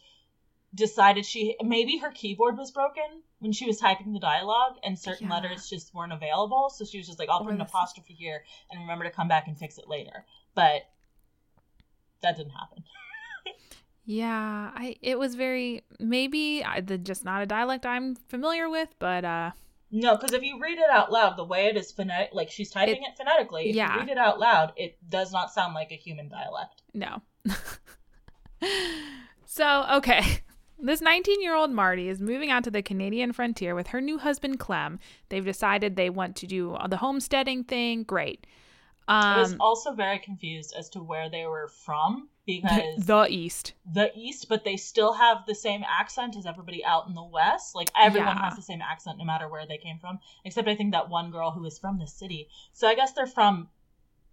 [0.75, 5.29] decided she maybe her keyboard was broken when she was typing the dialogue and certain
[5.29, 5.35] Yeah.
[5.35, 6.71] letters just weren't available.
[6.71, 9.49] So she was just like, I'll put an apostrophe here and remember to come back
[9.49, 10.25] and fix it later.
[10.55, 10.83] But
[12.23, 12.85] that didn't happen.
[14.05, 18.89] Yeah, I it was very maybe I, the just not a dialect I'm familiar with,
[18.99, 19.53] but uh
[19.91, 22.71] No, because if you read it out loud, the way it is phonetic, like she's
[22.71, 23.95] typing it, phonetically, if yeah.
[23.95, 26.83] you read it out loud, it does not sound like a human dialect.
[26.95, 27.23] no.
[29.47, 30.43] so, okay.
[30.85, 34.19] This 19 year old Marty is moving out to the Canadian frontier with her new
[34.19, 34.99] husband Clem.
[35.29, 38.03] They've decided they want to do the homesteading thing.
[38.03, 38.49] Great.
[39.09, 43.73] I was Um, also very confused as to where they were from because the East.
[43.85, 47.75] the East, but they still have the same accent as everybody out in the West.
[47.75, 48.45] Like everyone Yeah.
[48.45, 51.31] has the same accent no matter where they came from, except I think that one
[51.31, 52.49] girl who is from the city.
[52.73, 53.69] So I guess they're from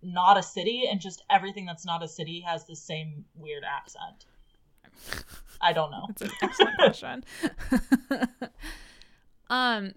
[0.02, 4.26] not a city, and just everything that's not a city has the same weird accent.
[5.60, 6.06] I don't know.
[6.08, 7.24] That's an excellent question.
[9.50, 9.94] um,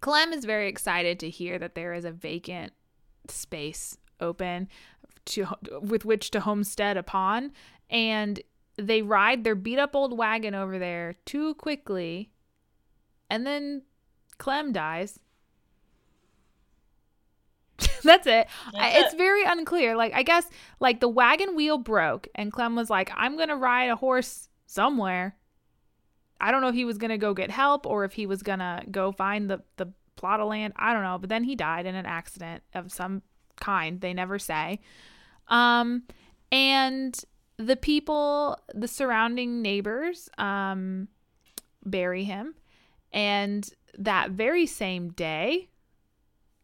[0.00, 2.72] Clem is very excited to hear that there is a vacant
[3.30, 4.68] space open
[5.26, 5.46] to
[5.82, 7.52] with which to homestead upon,
[7.90, 8.40] and
[8.76, 12.30] they ride their beat up old wagon over there too quickly,
[13.30, 13.82] and then
[14.38, 15.18] Clem dies.
[18.02, 18.48] That's it.
[18.74, 19.18] I, That's it's it.
[19.18, 19.96] very unclear.
[19.96, 20.48] Like I guess
[20.80, 24.48] like the wagon wheel broke and Clem was like, "I'm going to ride a horse
[24.66, 25.36] somewhere."
[26.40, 28.42] I don't know if he was going to go get help or if he was
[28.42, 30.74] going to go find the the plot of land.
[30.76, 33.22] I don't know, but then he died in an accident of some
[33.56, 34.00] kind.
[34.00, 34.80] They never say.
[35.48, 36.02] Um
[36.52, 37.18] and
[37.56, 41.08] the people, the surrounding neighbors um
[41.84, 42.54] bury him
[43.12, 45.68] and that very same day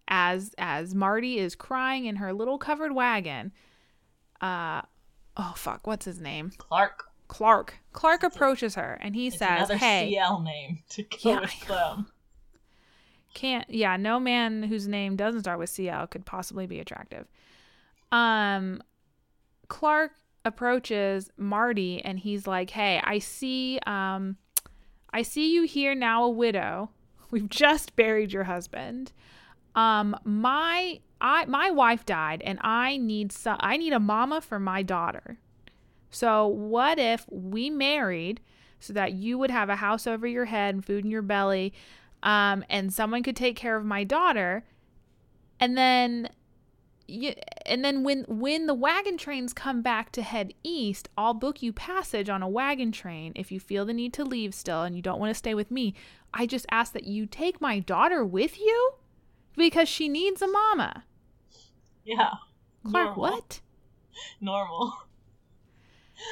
[0.09, 3.53] as as Marty is crying in her little covered wagon.
[4.41, 4.83] Uh
[5.37, 6.53] oh fuck, what's his name?
[6.59, 7.05] Clark.
[7.27, 7.79] Clark.
[7.93, 11.67] Clark approaches her and he It's says, another "Hey, CL name to go Yeah, with
[11.67, 12.07] them.
[13.35, 17.27] Can't yeah, no man whose name doesn't start with CL could possibly be attractive."
[18.13, 18.83] Um
[19.69, 20.13] Clark
[20.45, 24.37] approaches Marty and he's like, "Hey, I see um
[25.13, 26.91] I see you here now a widow.
[27.31, 29.13] We've just buried your husband.
[29.75, 34.61] Um my I my wife died and I need so, I need a mama for
[34.61, 35.39] my daughter.
[36.11, 38.41] So what if we married
[38.79, 41.73] so that you would have a house over your head and food in your belly
[42.25, 44.65] um and someone could take care of my daughter
[45.61, 46.29] and then
[47.07, 47.35] you,
[47.67, 51.73] and then when when the wagon trains come back to head east, I'll book you
[51.73, 55.03] passage on a wagon train if you feel the need to leave still and you
[55.03, 55.95] don't want to stay with me.
[56.33, 58.93] I just ask that you take my daughter with you
[59.57, 61.05] because she needs a mama.
[62.05, 62.35] Yeah.
[62.91, 63.21] Clark, Normal.
[63.21, 63.61] what?
[64.41, 64.95] Normal.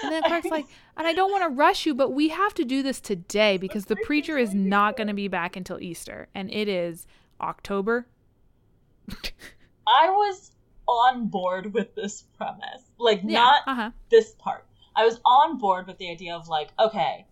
[0.03, 0.67] And then Clark's like,
[0.97, 3.87] and I don't want to rush you, but we have to do this today because
[3.87, 7.07] the preacher is not going to be back until Easter, and it is
[7.41, 8.07] October.
[9.87, 10.53] I was
[10.89, 12.83] on board with this premise.
[12.99, 13.91] Like, Yeah, not uh huh.
[14.11, 14.65] this part.
[14.95, 17.27] I was on board with the idea of, like, okay,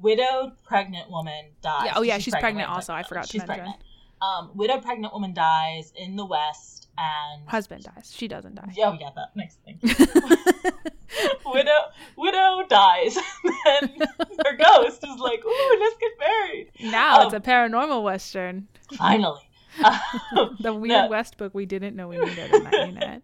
[0.00, 1.82] widowed pregnant woman dies.
[1.86, 2.74] Yeah, oh yeah, she's pregnant right?
[2.74, 3.56] also, I forgot to she's mention.
[3.56, 3.82] pregnant.
[4.22, 8.12] Um, widowed pregnant woman dies in the West, and Husband dies.
[8.14, 8.72] She doesn't die.
[8.78, 9.78] Oh yeah, that next thing.
[11.46, 11.70] widow
[12.16, 13.14] widow dies.
[13.64, 13.96] then
[14.44, 18.68] her ghost is like, "Ooh, let's get married." now it's Um, a paranormal western.
[18.96, 19.40] Finally.
[20.36, 21.08] Um, The weird no.
[21.08, 23.22] West book we didn't know we needed in that unit.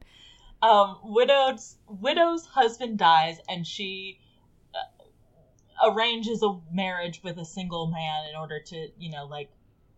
[0.62, 4.20] um, widow's widow's husband dies, and she
[4.72, 9.50] uh, arranges a marriage with a single man in order to, you know, like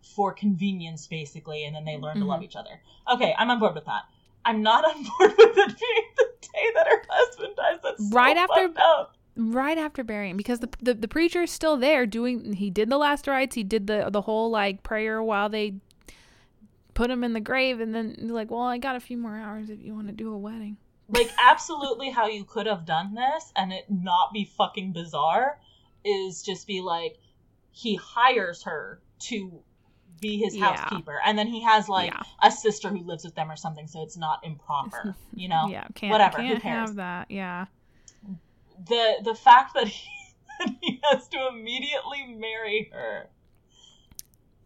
[0.02, 2.44] for convenience, basically, and then they learn to love Mhm.
[2.44, 2.80] each other.
[3.12, 4.02] Okay, I'm on board with that.
[4.44, 7.78] I'm not on board with it being the day that her husband dies.
[7.82, 9.14] That's so Right after- up.
[9.40, 12.54] Right after burying, because the, the the preacher is still there doing.
[12.54, 13.54] He did the last rites.
[13.54, 15.74] He did the the whole like prayer while they
[16.94, 19.70] put him in the grave, and then like, "Well, I got a few more hours
[19.70, 20.76] if you want to do a wedding."
[21.10, 25.58] like absolutely how you could have done this and it not be fucking bizarre
[26.04, 27.16] is just be like
[27.70, 29.62] he hires her to
[30.20, 30.74] be his Yeah.
[30.74, 32.22] housekeeper and then he has like Yeah.
[32.42, 35.86] a sister who lives with them or something so it's not improper you know yeah,
[35.94, 36.88] can't whatever, who can't cares?
[36.88, 37.30] have that.
[37.30, 37.66] Yeah,
[38.86, 40.08] the the fact that he,
[40.58, 43.28] that he has to immediately marry her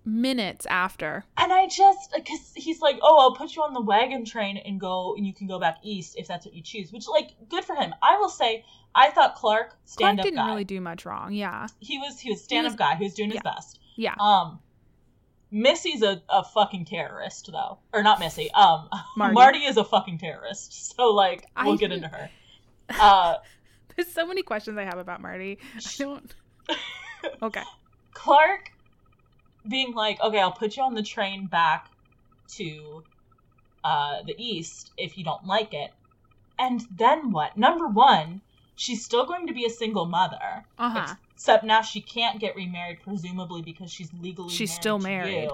[0.04, 1.24] minutes after.
[1.36, 4.80] And I just because he's like, oh, I'll put you on the wagon train and
[4.80, 6.92] go, and you can go back east if that's what you choose.
[6.92, 7.94] Which, like, good for him.
[8.02, 10.48] I will say, I thought Clark stand Clark up didn't guy.
[10.50, 11.32] really do much wrong.
[11.32, 11.66] Yeah.
[11.80, 12.96] he was he was stand up guy.
[12.96, 13.52] He was doing his yeah.
[13.54, 13.78] best.
[13.96, 14.14] Yeah.
[14.18, 14.58] Um,
[15.52, 18.50] Missy's a, a fucking terrorist though, or not Missy.
[18.52, 19.34] Um, Marty.
[19.34, 20.72] Marty, is a fucking terrorist.
[20.96, 22.30] So like, we'll I- get into her.
[22.90, 23.36] Uh,
[23.96, 25.58] There's so many questions I have about Marty.
[25.76, 26.34] I don't.
[27.42, 27.62] Okay.
[28.14, 28.72] Clark
[29.68, 31.90] being like, okay, I'll put you on the train back
[32.54, 33.04] to
[33.84, 35.90] uh, the east if you don't like it.
[36.58, 37.56] And then what?
[37.56, 38.40] Number one,
[38.76, 40.64] she's still going to be a single mother.
[40.78, 41.14] Uh huh.
[41.42, 45.50] Except now she can't get remarried, presumably because she's legally She's married still to married.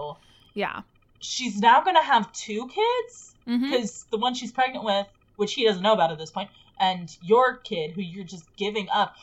[0.52, 0.82] Yeah.
[1.18, 3.70] She's now going to have two kids mm-hmm.
[3.70, 7.16] because the one she's pregnant with, which he doesn't know about at this point, and
[7.22, 9.16] your kid, who you're just giving up.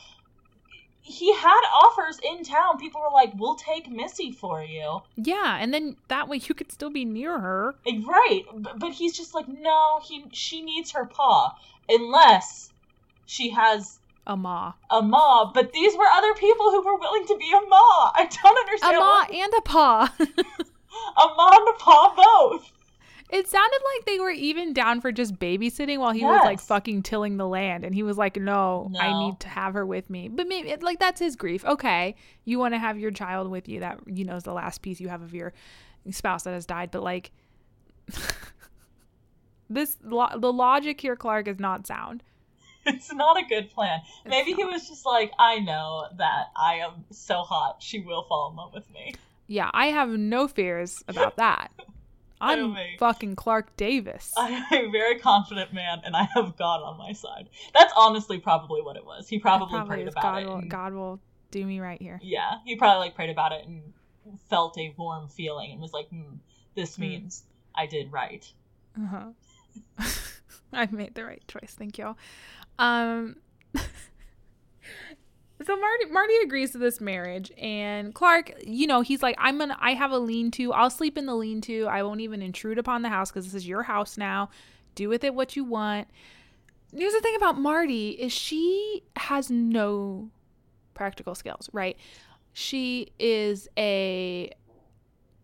[1.02, 2.78] He had offers in town.
[2.80, 6.72] People were like, "We'll take Missy for you." Yeah, and then that way you could
[6.72, 7.76] still be near her.
[7.86, 11.54] Eh, right, but, but he's just like, "No, he she needs her paw,
[11.88, 12.72] unless
[13.24, 14.72] she has A ma.
[14.90, 18.10] a ma." But these were other people who were willing to be a ma.
[18.14, 18.96] I don't understand.
[18.96, 20.14] A ma why- and a pa.
[20.18, 22.72] a ma and a pa both.
[23.28, 27.02] It sounded like they were even down for just babysitting while he was like fucking
[27.02, 30.28] tilling the land, and he was like, "No, I need to have her with me."
[30.28, 31.64] But maybe like that's his grief.
[31.64, 32.14] Okay,
[32.44, 33.80] you want to have your child with you.
[33.80, 35.52] That you know is the last piece you have of your
[36.10, 36.92] spouse that has died.
[36.92, 37.32] But like,
[39.68, 42.22] this lo- the logic here, Clark, is not sound.
[42.94, 44.00] It's not a good plan.
[44.24, 48.50] Maybe he was just like, I know that I am so hot, she will fall
[48.50, 49.14] in love with me.
[49.48, 51.70] Yeah, I have no fears about that.
[52.40, 54.32] I'm fucking Clark Davis.
[54.36, 57.48] I'm a very confident man, and I have God on my side.
[57.74, 59.26] That's honestly probably what it was.
[59.28, 60.46] He probably, Probably prayed about God it.
[60.46, 61.18] will and- God will
[61.50, 62.20] do me right here.
[62.22, 63.80] Yeah, he probably like prayed about it and
[64.50, 66.34] felt a warm feeling and was like, hmm,
[66.74, 67.02] "This Hmm.
[67.02, 68.46] means I did right."
[69.00, 69.28] Uh-huh.
[70.72, 71.74] I've made the right choice.
[71.78, 72.16] Thank you.
[72.78, 73.36] Um
[75.64, 79.76] So Marty Marty agrees to this marriage and Clark, you know, he's like I'm to
[79.80, 80.72] I have a lean-to.
[80.72, 81.86] I'll sleep in the lean-to.
[81.86, 84.50] I won't even intrude upon the house cuz this is your house now.
[84.94, 86.08] Do with it what you want.
[86.94, 90.30] Here's the thing about Marty is she has no
[90.94, 91.96] practical skills, right?
[92.52, 94.50] She is a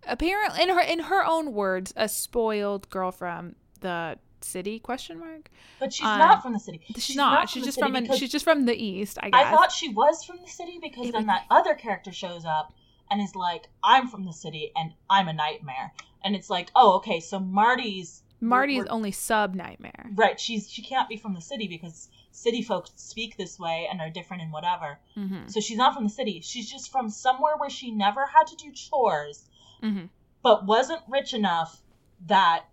[0.07, 5.51] apparently in her in her own words a spoiled girl from the city question mark
[5.80, 6.80] But she's Uh, not from the city.
[6.99, 9.72] she's, not, she's just from an, she's just from the east i guess I thought
[9.72, 12.72] she was from the city because It then would- that other character shows up
[13.11, 15.93] and is like, "I'm from the city and I'm a nightmare,"
[16.24, 20.40] and it's like, "Oh, okay, so Marty's marty's we're- is only sub nightmare right.
[20.40, 24.09] She's she can't be from the city because city folks speak this way and are
[24.11, 24.99] different and whatever.
[25.16, 25.47] mm-hmm.
[25.49, 26.40] So she's not from the city.
[26.40, 29.45] She's just from somewhere where she never had to do chores,
[29.82, 30.07] Mm-hmm.
[30.43, 31.82] but wasn't rich enough
[32.26, 32.64] that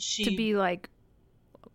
[0.00, 0.88] she to be like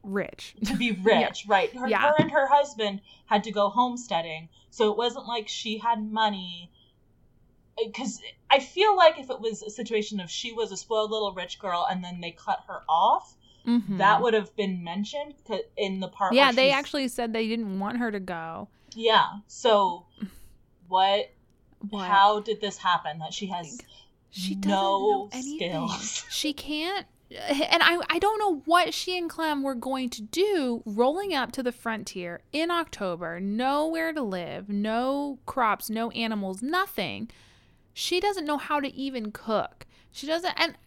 [0.03, 1.73] rich to be rich, right?
[1.76, 2.01] Her, Yeah.
[2.01, 6.71] her and her husband had to go homesteading, so it wasn't like she had money.
[7.84, 11.34] Because I feel like if it was a situation of she was a spoiled little
[11.34, 13.97] rich girl and then they cut her off, Mhm.
[13.97, 15.34] that would have been mentioned
[15.76, 16.34] in the part.
[16.34, 19.26] yeah they actually said they didn't want her to go Yeah.
[19.47, 20.05] So,
[20.88, 21.32] what?
[21.89, 23.17] what How did this happen?
[23.19, 23.82] That she has
[24.30, 26.26] she doesn't no know anything skills.
[26.30, 30.84] she can't and I, I don't know what she and Clem were going to do
[30.86, 37.30] rolling up to the frontier in October, nowhere to live, no crops, no animals, nothing.
[37.93, 39.86] She doesn't know how to even cook.
[40.11, 40.78] She doesn't and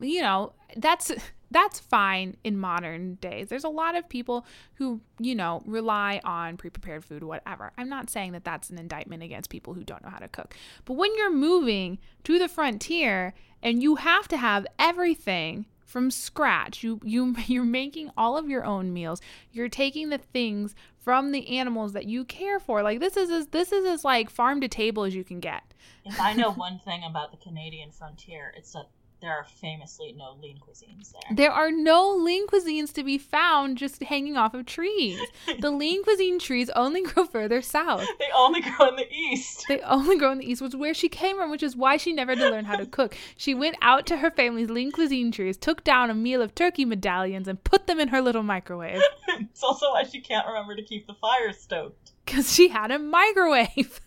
[0.00, 1.12] you know, that's
[1.52, 3.48] that's fine in modern days.
[3.48, 7.72] There's a lot of people who, you know, rely on pre-prepared food whatever.
[7.78, 10.56] I'm not saying that that's an indictment against people who don't know how to cook.
[10.84, 13.32] But when you're moving to the frontier
[13.62, 16.82] and you have to have everything from scratch.
[16.82, 19.22] You you you're making all of your own meals.
[19.52, 22.82] You're taking the things from the animals that you care for.
[22.82, 25.62] Like this is as this is as like farm to table as you can get.
[26.04, 28.88] If I know one thing about the Canadian frontier, it's that
[29.22, 31.36] there are famously no lean cuisines there.
[31.36, 35.18] There are no lean cuisines to be found just hanging off of trees.
[35.58, 38.06] The lean cuisine trees only grow further south.
[38.18, 39.64] They only grow in the east.
[39.68, 41.96] They only grow in the east, which is where she came from, which is why
[41.96, 43.16] she never had to learn how to cook.
[43.36, 46.84] She went out to her family's lean cuisine trees, took down a meal of turkey
[46.84, 49.00] medallions, and put them in her little microwave
[49.40, 52.12] it's also why she can't remember to keep the fire stoked.
[52.24, 54.00] because she had a microwave.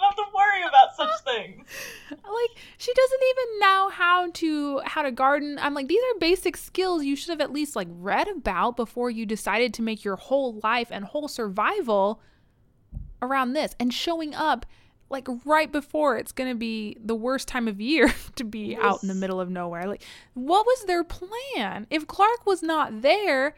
[0.00, 1.66] Don't have to worry about such things.
[2.10, 6.56] like she doesn't even know how to how to garden i'm like these are basic
[6.56, 10.16] skills you should have at least like read about before you decided to make your
[10.16, 12.20] whole life and whole survival
[13.20, 14.64] around this and showing up
[15.10, 18.80] like right before it's gonna be the worst time of year to be Yes.
[18.82, 19.86] out in the middle of nowhere.
[19.88, 20.02] Like,
[20.34, 21.86] what was their plan?
[21.90, 23.54] If Clark was not there,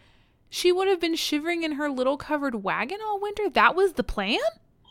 [0.49, 3.51] she would have been shivering in her little covered wagon all winter.
[3.51, 4.39] That was the plan.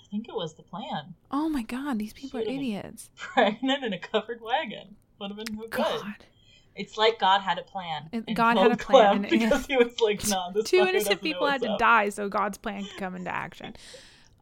[0.10, 1.14] I think it was the plan.
[1.30, 3.10] Oh my god, these people are Should've idiots.
[3.18, 5.72] Pregnant in a covered wagon would have been no good.
[5.72, 6.16] God,
[6.76, 8.10] It's like God had a plan.
[8.12, 10.78] It- and God had a plan, and it- because he was like, "No, this two
[10.78, 13.76] innocent people had to up." die so God's plan could come into action.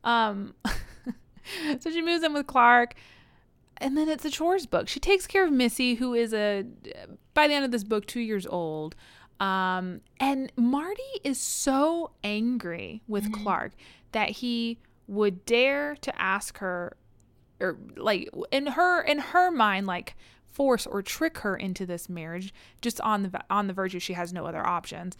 [0.05, 0.53] Um,
[1.79, 2.95] so she moves in with Clark,
[3.77, 4.87] and then it's a chores book.
[4.87, 6.65] She takes care of Missy, who is a
[7.33, 8.95] by the end of this book two years old.
[9.41, 13.43] Um, and Marty is so angry with Mhm.
[13.43, 13.73] Clark
[14.13, 16.97] that he would dare to ask her,
[17.59, 22.53] or like in her in her mind, like force or trick her into this marriage
[22.81, 25.17] just on the on the virtue she has no other options.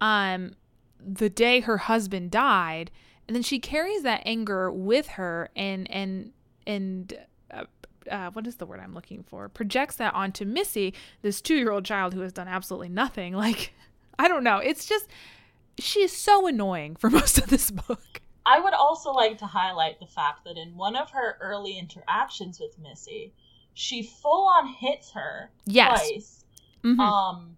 [0.00, 0.54] Um,
[1.00, 2.90] the day her husband died,
[3.26, 6.32] and then she carries that anger with her and and
[6.66, 7.18] and
[7.50, 7.64] uh,
[8.10, 9.48] uh, what is the word I'm looking for?
[9.48, 13.34] Projects that onto Missy, this two year old child who has done absolutely nothing.
[13.46, 13.74] Like,
[14.18, 14.58] I don't know.
[14.58, 15.08] It's just
[15.78, 18.20] she is so annoying for most of this book.
[18.46, 22.60] I would also like to highlight the fact that in one of her early interactions
[22.60, 23.34] with Missy,
[23.74, 26.08] she full on hits her Yes.
[26.08, 26.44] twice.
[26.84, 27.00] Mhm.
[27.00, 27.56] Um,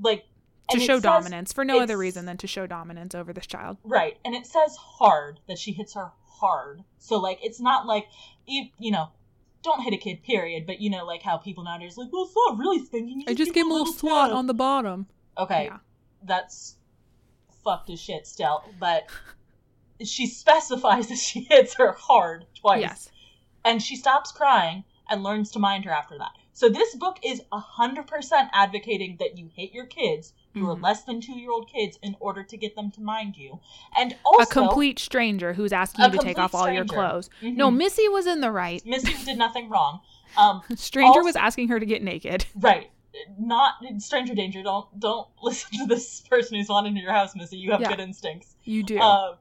[0.00, 0.26] like
[0.70, 3.76] to show says- dominance for no other reason than to show dominance over this child.
[3.84, 6.84] Right, and it says hard that she hits her hard.
[6.98, 8.08] So like, it's not like
[8.46, 9.10] you you know.
[9.62, 10.66] Don't hit a kid, period.
[10.66, 13.20] But you know, like how people nowadays are like, well, it's not really thinking.
[13.20, 15.06] You I just gave him a little swat on the bottom.
[15.38, 15.78] Okay, Yeah.
[16.22, 16.76] that's
[17.62, 18.62] fucked as shit still.
[18.78, 19.04] But
[20.06, 22.80] she specifies that she hits her hard twice.
[22.80, 23.10] Yes.
[23.64, 26.30] And she stops crying and learns to mind her after that.
[26.52, 30.82] So this book is 100% advocating that you hit your kids who are Mhm.
[30.82, 33.58] less than two year old kids in order to get them to mind you.
[33.96, 36.94] And also, a complete stranger who's asking you to take off all your stranger.
[36.94, 37.30] clothes.
[37.42, 37.56] Mhm.
[37.56, 38.84] No, Missy was in the right.
[38.86, 40.00] Missy did nothing wrong.
[40.36, 42.46] Um, Stranger was asking her to get naked.
[42.56, 42.90] right.
[43.38, 44.64] Not stranger danger.
[44.64, 47.56] Don't don't listen to this person who's wanted into your house, Missy.
[47.56, 47.90] You have Yeah.
[47.90, 48.56] good instincts.
[48.64, 48.98] You do.
[48.98, 49.36] Uh,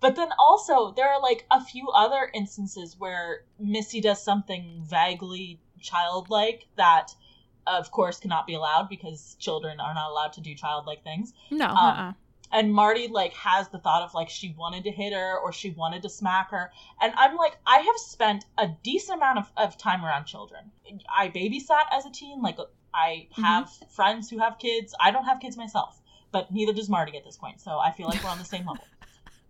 [0.00, 5.60] but then also there are like a few other instances where Missy does something vaguely
[5.80, 7.14] childlike that,
[7.66, 11.32] of course, cannot be allowed because children are not allowed to do childlike things.
[11.50, 12.12] no, um, uh-uh.
[12.52, 15.70] And Marty like has the thought of like she wanted to hit her or she
[15.70, 16.70] wanted to smack her,
[17.00, 20.70] and I'm like I have spent a decent amount of, of time around children.
[21.14, 22.58] I babysat as a teen, like
[22.94, 24.94] I have friends who have kids.
[25.00, 28.06] I don't have kids myself, but neither does Marty at this point, so I feel
[28.06, 28.84] like we're on the same level.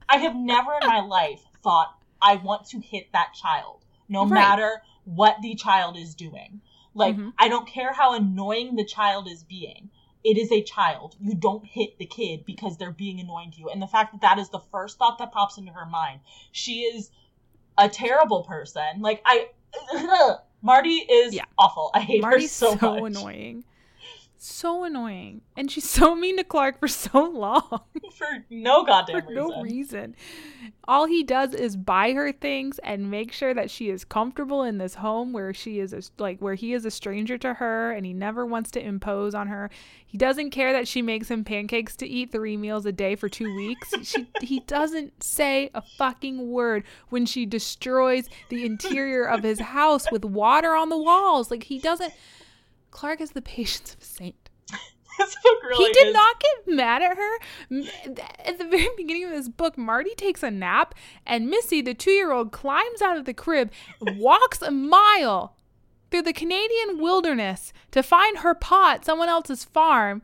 [0.09, 4.35] I have never in my life thought I want to hit that child, no Right.
[4.41, 6.61] matter what the child is doing.
[6.95, 7.33] Like, Mhm.
[7.39, 9.91] I don't care how annoying the child is being.
[10.25, 11.15] It is a child.
[11.21, 13.69] You don't hit the kid because they're being annoying to you.
[13.69, 16.21] And the fact that that is the first thought that pops into her mind.
[16.53, 17.11] She is
[17.79, 19.01] a terrible person.
[19.03, 19.49] Like, I.
[20.63, 21.45] Marty is Yeah.
[21.59, 21.91] awful.
[21.95, 23.13] I hate Marty's her so, so, much.
[23.13, 23.65] annoying.
[24.49, 25.41] So annoying.
[25.57, 27.81] And she's so mean to Clark for so long.
[28.17, 29.49] For no goddamn for reason.
[29.51, 30.17] no reason.
[30.87, 34.79] All he does is buy her things and make sure that she is comfortable in
[34.79, 38.07] this home where she is a, like where he is a stranger to her and
[38.07, 39.69] he never wants to impose on her.
[40.07, 43.29] He doesn't care that she makes him pancakes to eat 3 meals a day for
[43.29, 43.93] 2 weeks.
[44.05, 50.11] She he doesn't say a fucking word when she destroys the interior of his house
[50.11, 51.51] with water on the walls.
[51.51, 52.15] Like he doesn't
[52.91, 54.51] Clark has the patience of a saint
[55.19, 57.39] this book really he did is- not get mad at her.
[58.45, 60.95] At the very beginning of this book, Marty takes a nap,
[61.27, 63.71] and Missy, the two year old, climbs out of the crib,
[64.01, 65.57] walks a mile
[66.11, 70.23] through the Canadian wilderness to find her pot, someone else's farm.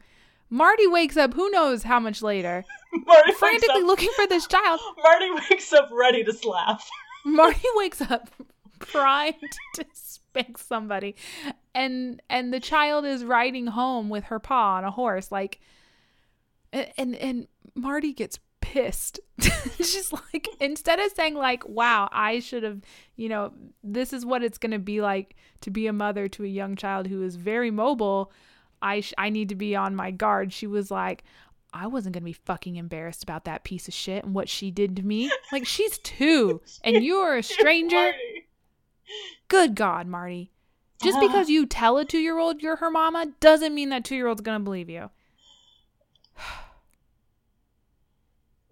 [0.50, 2.64] Marty wakes up, who knows how much later,
[3.06, 4.78] Marty frantically up, looking for this child.
[5.02, 6.80] Marty wakes up ready to slap.
[7.24, 8.28] Marty wakes up
[8.80, 9.36] primed
[9.74, 9.84] to
[10.32, 11.14] spank somebody
[11.74, 15.60] and and the child is riding home with her paw on a horse like
[16.72, 19.20] and and Marty gets pissed.
[19.76, 22.80] She's like instead of saying like wow, I should have,
[23.16, 23.52] you know,
[23.82, 26.76] this is what it's going to be like to be a mother to a young
[26.76, 28.32] child who is very mobile.
[28.80, 30.52] I sh- I need to be on my guard.
[30.52, 31.24] She was like
[31.74, 34.70] I wasn't going to be fucking embarrassed about that piece of shit and what she
[34.70, 35.30] did to me.
[35.50, 38.12] Like she's 2 and you're a stranger.
[39.48, 40.50] Good God, Marty.
[41.02, 41.26] Just Uh-huh.
[41.26, 44.26] because you tell a two year old you're her mama doesn't mean that two year
[44.28, 45.10] old's gonna believe you.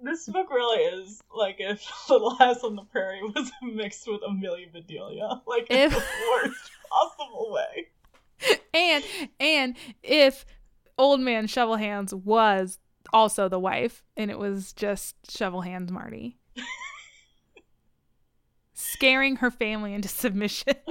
[0.02, 4.66] This book really is like if Little House on the Prairie was mixed with Amelia
[4.72, 5.42] Bedelia.
[5.46, 6.02] Like in If- the
[6.42, 7.88] worst possible way.
[8.72, 9.04] And
[9.38, 10.46] and if
[10.96, 12.78] old man shovel hands was
[13.12, 16.38] also the wife and it was just shovel hands Marty.
[18.80, 20.74] Scaring her family into submission.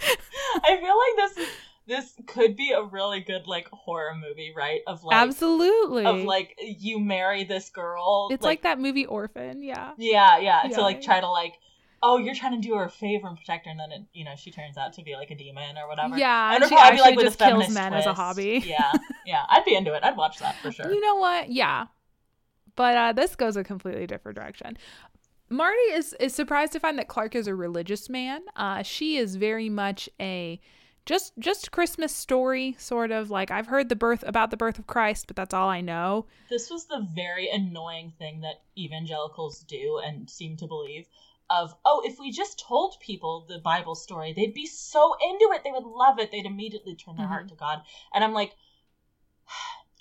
[0.00, 1.48] I feel like this is
[1.86, 4.80] this could be a really good like horror movie, right?
[4.86, 6.04] Of like Absolutely.
[6.04, 8.28] of like you marry this girl.
[8.30, 9.92] it's like, that movie Orphan, yeah.
[9.96, 10.60] Yeah, yeah.
[10.64, 10.76] Yeah.
[10.76, 11.54] To like try to like,
[12.02, 14.24] oh, you're trying to do her a favor and protect her, and then it, you
[14.24, 16.18] know she turns out to be like a demon or whatever.
[16.18, 18.62] Yeah, and she probably be actually like with just a kills men as a hobby.
[18.66, 18.92] Yeah,
[19.26, 19.44] yeah.
[19.48, 20.04] I'd be into it.
[20.04, 20.92] I'd watch that for sure.
[20.92, 21.50] You know what?
[21.50, 21.86] Yeah.
[22.78, 24.78] But uh, this goes a completely different direction.
[25.50, 28.42] Marty is, is surprised to find that Clark is a religious man.
[28.54, 30.60] Uh, she is very much a
[31.04, 34.86] just just Christmas story sort of like I've heard the birth about the birth of
[34.86, 36.26] Christ, but that's all I know.
[36.50, 41.06] this was the very annoying thing that evangelicals do and seem to believe
[41.50, 45.64] of oh if we just told people the bible story they'd be so into it
[45.64, 47.80] they would love it they'd immediately turn their heart to god
[48.14, 48.52] and i'm like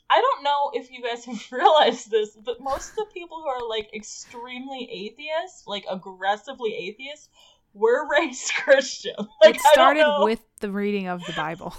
[0.09, 3.47] i don't know if you guys have realized this but most of the people who
[3.47, 7.29] are like extremely atheist like aggressively atheist
[7.73, 11.75] were raised christian like it I don't started with the reading of the Bible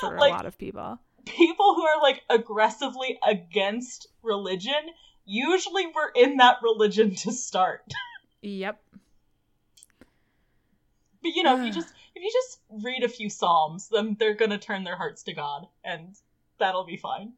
[0.00, 0.98] for Like- a lot of people.
[1.26, 4.74] people who are like aggressively against religion
[5.26, 7.82] usually were in that religion to start.
[8.42, 8.82] Yep.
[11.22, 14.34] But you know, if you just if you just read a few psalms, then they're
[14.34, 16.14] gonna turn their hearts to God, and
[16.58, 17.32] that'll be fine.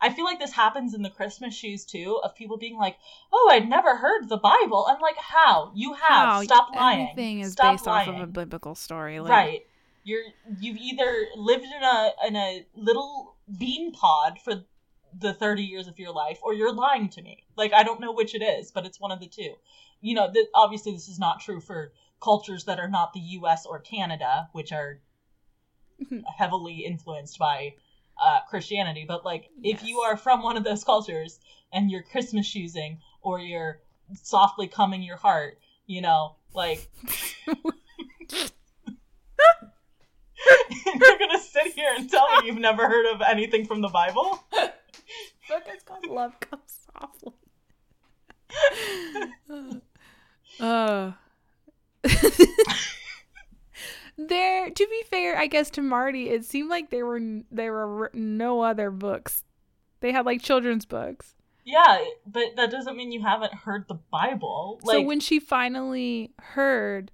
[0.00, 2.96] I feel like this happens in the Christmas shoes too, of people being like,
[3.32, 5.72] "Oh, I'd never heard the Bible." I'm like, "How?
[5.74, 6.28] You have?
[6.28, 8.08] How Stop lying." Everything is Stop based lying.
[8.08, 9.18] off of a biblical story.
[9.18, 9.66] Like, right
[10.08, 10.22] you're
[10.58, 14.64] you've either lived in a in a little bean pod for
[15.18, 18.12] the 30 years of your life or you're lying to me like i don't know
[18.12, 19.54] which it is but it's one of the two
[20.00, 21.92] you know th- obviously this is not true for
[22.22, 25.00] cultures that are not the us or canada which are
[26.36, 27.74] heavily influenced by
[28.22, 31.40] uh, christianity but like if you are from one of those cultures
[31.72, 33.80] and you're christmas choosing or you're
[34.22, 36.90] softly coming your heart you know like
[40.86, 44.40] You're gonna sit here and tell me you've never heard of anything from the Bible?
[45.48, 47.32] book is called Love Comes Softly.
[50.60, 51.12] uh.
[54.74, 58.60] to be fair, I guess to Marty, it seemed like there were there were no
[58.62, 59.44] other books.
[60.00, 61.34] They had like children's books.
[61.64, 64.80] Yeah, but that doesn't mean you haven't heard the Bible.
[64.82, 67.10] Like, so when she finally heard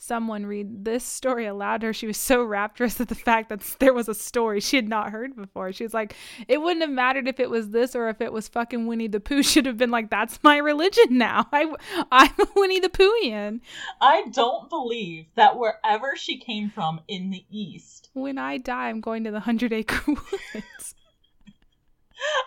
[0.00, 3.60] someone read this story aloud to her, she was so rapturous at the fact that
[3.78, 5.72] there was a story she had not heard before.
[5.72, 6.14] She was like,
[6.46, 9.20] it wouldn't have mattered if it was this or if it was fucking Winnie the
[9.20, 9.42] Pooh.
[9.48, 11.46] Should have been like, that's my religion now.
[11.52, 11.74] I,
[12.10, 13.60] I'm a Winnie the Poohian.
[14.00, 19.00] I don't believe that wherever she came from in the East, When I die, I'm
[19.00, 20.94] going to the Hundred Acre Woods.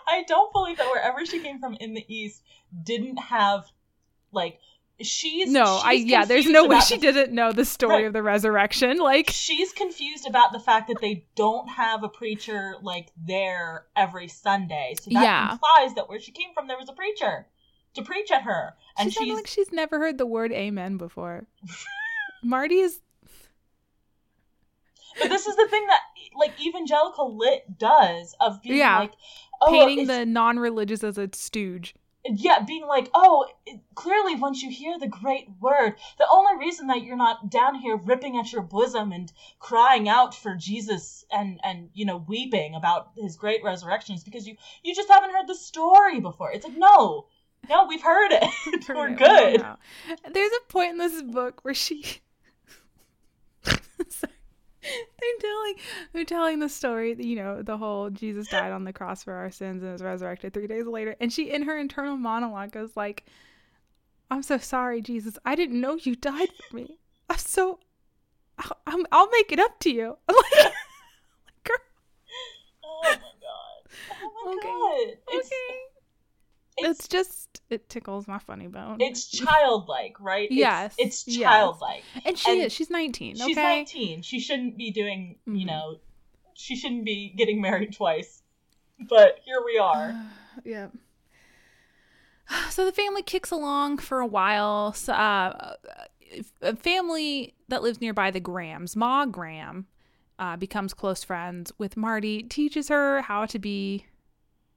[0.06, 2.42] I don't believe that wherever she came from in the East
[2.82, 3.64] didn't have,
[4.30, 4.58] like,
[5.06, 5.50] she's.
[5.50, 6.24] No, I yeah.
[6.24, 8.04] There's no way she the didn't know the story Right.
[8.06, 8.98] of the resurrection.
[8.98, 14.28] Like, she's confused about the fact that they don't have a preacher like there every
[14.28, 14.94] Sunday.
[15.00, 15.52] So that Yeah.
[15.52, 17.46] implies that where she came from there was a preacher
[17.94, 18.74] to preach at her.
[18.98, 21.46] And she she's like she's never heard the word amen before.
[22.42, 23.00] Marty is
[25.20, 26.00] But this is the thing that
[26.36, 29.00] like evangelical lit does of being Yeah.
[29.00, 29.12] like
[29.60, 31.94] oh painting the non-religious as a stooge.
[32.24, 36.86] Yeah, being like, oh, it- clearly once you hear the great word, the only reason
[36.86, 41.58] that you're not down here ripping at your bosom and crying out for Jesus and
[41.64, 45.46] and you know weeping about his great resurrection is because you you just haven't heard
[45.48, 46.52] the story before.
[46.52, 47.26] It's like no,
[47.68, 48.44] no, we've heard it.
[48.88, 49.78] We're Forget- we don't
[50.24, 50.32] good.
[50.34, 52.04] There's a point in this book where she
[54.08, 54.32] Sorry.
[55.20, 55.74] they're telling
[56.12, 59.50] they're telling the story, you know, the whole Jesus died on the cross for our
[59.50, 61.16] sins and was resurrected three days later.
[61.20, 63.24] And she in her internal monologue goes like,
[64.30, 65.38] I'm so sorry, Jesus.
[65.44, 66.98] I didn't know you died for me.
[67.30, 67.78] I'm so
[68.58, 70.16] I'll, I'm, I'll make it up to you.
[70.28, 70.74] I'm like,
[71.64, 71.76] girl,
[72.84, 73.82] Oh my god.
[74.10, 74.68] Oh my Okay.
[74.68, 75.36] god.
[75.36, 75.38] Okay.
[75.38, 75.50] it's
[76.78, 78.96] It's just it tickles my funny bone.
[79.00, 80.50] it's childlike, right?
[80.50, 81.42] Yes, It's, yes.
[81.50, 82.02] childlike.
[82.24, 82.72] and she and is.
[82.72, 83.36] She's 19.
[83.36, 83.78] She's okay.
[83.78, 84.22] 19.
[84.22, 85.66] She shouldn't be doing, you Mhm.
[85.66, 85.96] know,
[86.54, 88.42] she shouldn't be getting married twice.
[88.98, 90.14] But here we are.
[90.64, 90.88] yeah.
[92.70, 94.92] So the family kicks along for a while.
[94.92, 95.74] So, uh,
[96.60, 99.86] a family that lives nearby, the Grahams, Ma Graham,
[100.38, 104.06] uh, becomes close friends with Marty, teaches her how to be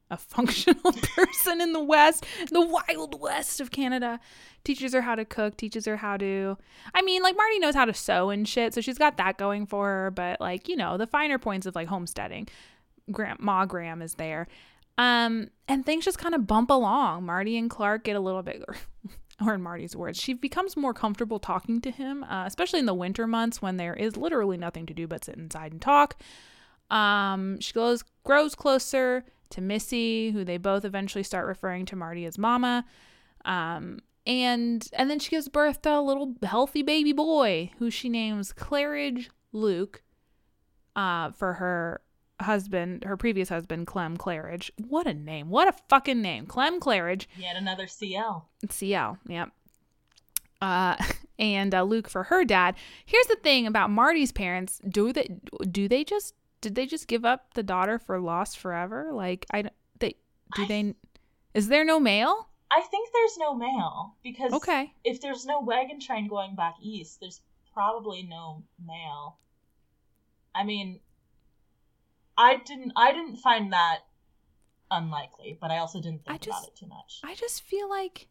[0.09, 4.19] a functional person in the West, the wild West of Canada.
[4.63, 6.57] Teaches her how to cook, teaches her how to.
[6.93, 9.67] I mean, like, Marty knows how to sew and shit, so she's got that going
[9.67, 12.47] for her, but, like, you know, the finer points of, like, homesteading.
[13.11, 14.47] Graham, Ma Graham is there.
[14.97, 17.25] Um, and things just kind of bump along.
[17.25, 18.63] Marty and Clark get a little bit,
[19.45, 22.93] or in Marty's words, she becomes more comfortable talking to him, uh, especially in the
[22.93, 26.19] winter months when there is literally nothing to do but sit inside and talk.
[26.89, 32.25] Um, she goes grows closer to Missy, who they both eventually start referring to Marty
[32.25, 32.85] as Mama.
[33.43, 38.09] Um, and and then she gives birth to a little healthy baby boy who she
[38.09, 40.01] names Claridge Luke.
[40.95, 42.01] Uh, for her
[42.41, 44.71] husband, her previous husband, Clem Claridge.
[44.87, 45.49] What a name!
[45.49, 47.27] What a fucking name, Clem Claridge.
[47.37, 48.49] Yet another CL.
[48.69, 49.17] CL.
[49.27, 49.49] Yep.
[50.61, 50.95] Uh,
[51.39, 52.75] and uh, Luke for her dad.
[53.05, 55.29] Here's the thing about Marty's parents: do they
[55.69, 59.11] do they just did they just give up the daughter for lost forever?
[59.13, 59.65] Like I
[59.99, 60.15] they
[60.55, 60.95] do I- they
[61.53, 62.49] is there no mail?
[62.71, 64.93] I think there's no mail because Okay.
[65.03, 67.39] if there's no wagon train going back east, there's
[67.73, 69.37] probably no mail.
[70.53, 70.99] I mean,
[72.37, 73.99] I didn't I didn't find that
[74.91, 77.21] unlikely, but I also didn't think about it too much.
[77.23, 78.27] I just feel like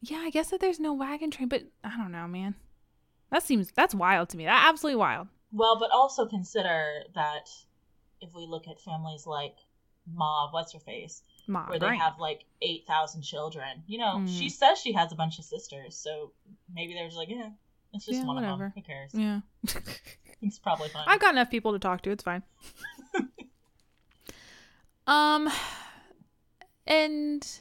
[0.00, 2.54] yeah, I guess that there's no wagon train, but I don't know, man.
[3.30, 4.44] That seems that's wild to me.
[4.44, 5.28] That absolutely wild.
[5.52, 7.48] Well, but also consider that
[8.20, 9.56] if we look at families like
[10.06, 11.98] Ma, what's her face, Ma, where they right.
[11.98, 13.82] have like eight thousand children.
[13.86, 14.38] You know, Mm.
[14.38, 16.32] she says she has a bunch of sisters, so
[16.72, 17.50] maybe there's like, yeah,
[17.92, 18.64] it's just Yeah, one of whatever.
[18.64, 18.72] them.
[18.76, 19.14] Who cares?
[19.14, 19.40] yeah.
[20.40, 21.02] It's probably fine.
[21.08, 22.10] I've got enough people to talk to.
[22.10, 22.44] It's fine.
[25.06, 25.50] um,
[26.86, 27.60] and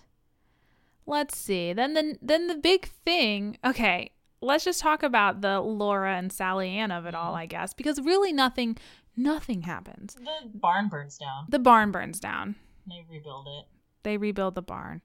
[1.08, 1.74] let's see.
[1.74, 3.58] Then the then the big thing.
[3.66, 4.12] Okay,
[4.42, 7.38] let's just talk about the Laura and Sally Ann of it all, Mhm.
[7.40, 8.78] I guess, because really nothing
[9.16, 10.14] nothing happens.
[10.16, 11.46] the barn burns down.
[11.50, 12.56] The barn burns down.
[12.88, 13.66] They rebuild it.
[14.04, 15.02] They rebuild the barn.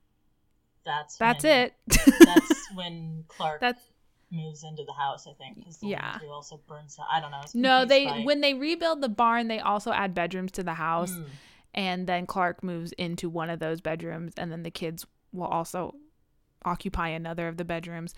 [0.85, 1.75] That's That's when, it.
[2.21, 3.83] That's when Clark That's
[4.31, 5.27] moves into the house.
[5.27, 6.19] I think because the Yeah.
[6.31, 6.99] also burns.
[7.11, 7.41] I don't know.
[7.55, 7.85] No.
[7.85, 11.13] They by- when they rebuild the barn, they also add bedrooms to the house.
[11.13, 11.27] Mm.
[11.75, 15.95] and then Clark moves into one of those bedrooms, and then the kids will also
[16.67, 18.13] occupy another of the bedrooms.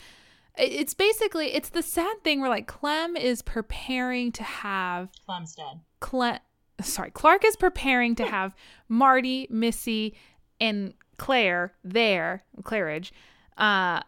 [0.56, 5.80] It's basically it's the sad thing where like Clem is preparing to have Clem's dead.
[6.00, 6.38] Clem
[6.80, 8.54] sorry Clark is preparing to have
[8.88, 10.14] Marty, Missy,
[10.60, 13.10] and Clare there Claridge,
[13.58, 14.00] uh,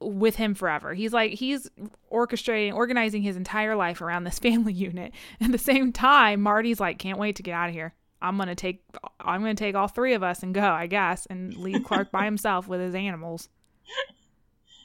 [0.00, 0.94] with him forever.
[0.94, 1.68] He's like he's
[2.12, 5.12] orchestrating, organizing his entire life around this family unit.
[5.40, 7.94] At the same time, Marty's like, can't wait to get out of here.
[8.22, 8.84] I'm gonna take
[9.18, 12.24] I'm gonna take all three of us and go, I guess, and leave Clark by
[12.24, 13.48] himself with his animals.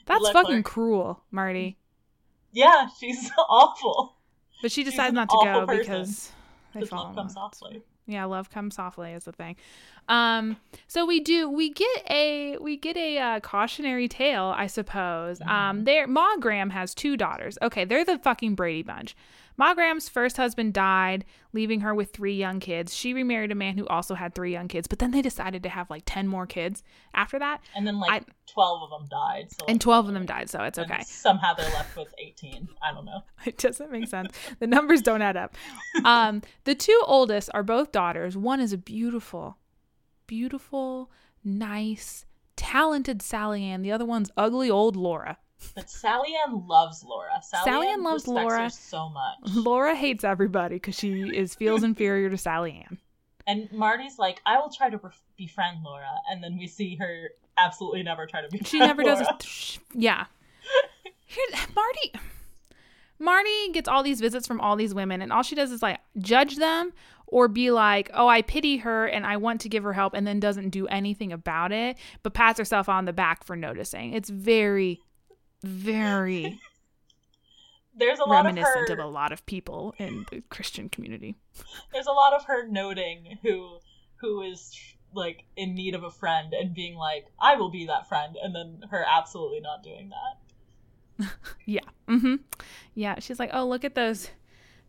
[0.06, 1.76] That's luck, fucking cruel, Marty.
[2.52, 4.16] Yeah, she's awful.
[4.62, 5.78] But she decides not to go person.
[5.78, 6.32] because
[6.74, 7.82] they fall love comes softly.
[8.06, 9.56] Yeah, love comes softly is the thing.
[10.08, 15.40] Um, so we do we get a we get a uh, cautionary tale, I suppose.
[15.42, 17.58] Um, there Ma Graham has two daughters.
[17.60, 19.16] Okay, they're the fucking Brady bunch.
[19.56, 22.94] Ma Graham's first husband died, leaving her with three young kids.
[22.94, 25.68] She remarried a man who also had three young kids, but then they decided to
[25.68, 26.82] have like ten more kids
[27.14, 29.48] after that, And then like twelve of them died.
[29.50, 30.50] So and twelve of them died.
[30.50, 31.02] So it's okay.
[31.04, 32.68] Somehow they're left with eighteen.
[32.82, 33.22] I don't know.
[33.46, 34.36] It doesn't make sense.
[34.58, 35.54] The numbers don't add up.
[36.04, 38.36] Um, the two oldest are both daughters.
[38.36, 39.56] One is a beautiful,
[40.26, 41.10] beautiful,
[41.42, 43.82] nice, talented Sally Ann.
[43.82, 45.38] The other one's ugly old Laura.
[45.74, 47.30] But Sally Ann loves Laura.
[47.42, 48.70] Sally, Sally Ann Ann loves Laura.
[48.70, 49.36] so much.
[49.54, 52.98] Laura hates everybody because she is feels inferior to Sally Ann.
[53.46, 57.30] And Marty's like, I will try to bef- befriend Laura, and then we see her
[57.56, 58.66] absolutely never try to befriend.
[58.66, 59.20] She never does.
[59.20, 59.36] Laura.
[59.38, 60.26] A, sh- yeah.
[61.26, 61.44] Here,
[61.74, 62.12] Marty.
[63.18, 66.00] Marty gets all these visits from all these women, and all she does is like
[66.18, 66.92] judge them
[67.26, 70.26] or be like, "Oh, I pity her and I want to give her help," and
[70.26, 74.12] then doesn't do anything about it, but pats herself on the back for noticing.
[74.12, 75.00] It's very,
[75.66, 76.60] very
[77.98, 78.92] There's a lot of her.
[78.92, 81.34] of a lot of people in the Christian community.
[81.92, 83.78] There's a lot of her noting who
[84.16, 84.78] who is
[85.14, 88.54] like in need of a friend and being like, I will be that friend, and
[88.54, 91.28] then her absolutely not doing that.
[91.64, 91.80] Yeah.
[92.06, 92.36] Mm-hmm.
[92.94, 93.18] Yeah.
[93.18, 94.30] She's like, oh, look at those,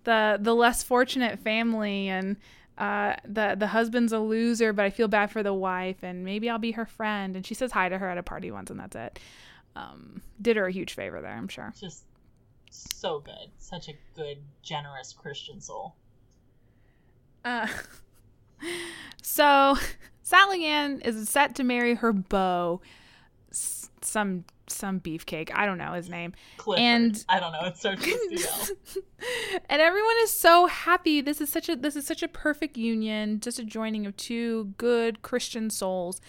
[0.04, 2.36] the the less fortunate family, and
[2.78, 6.50] uh, the the husband's a loser, but I feel bad for the wife, and maybe
[6.50, 7.36] I'll be her friend.
[7.36, 9.18] And she says hi to her at a party once, and that's it.
[9.78, 11.74] Um, did her a huge favor there, I'm sure.
[11.80, 12.06] Just
[12.70, 13.50] so good.
[13.60, 15.96] Such a good, generous Christian soul.
[17.46, 17.68] Uh,
[19.22, 19.78] so
[20.24, 22.82] Sally Ann is set to marry her beau,
[23.52, 25.50] some some beefcake.
[25.54, 26.34] I don't know his name.
[26.58, 26.84] Clifford.
[26.84, 27.62] And- I don't know.
[27.66, 28.72] It starts with
[29.70, 31.22] and everyone is so happy.
[31.22, 34.74] This is such a this is such a perfect union, just a joining of two
[34.78, 36.20] good Christian souls.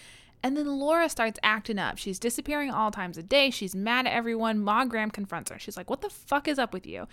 [0.42, 1.98] And then Laura starts acting up.
[1.98, 3.50] She's disappearing all times of day.
[3.50, 4.60] She's mad at everyone.
[4.60, 5.58] Ma Graham confronts her.
[5.58, 7.08] She's like, "What the fuck is up with you?"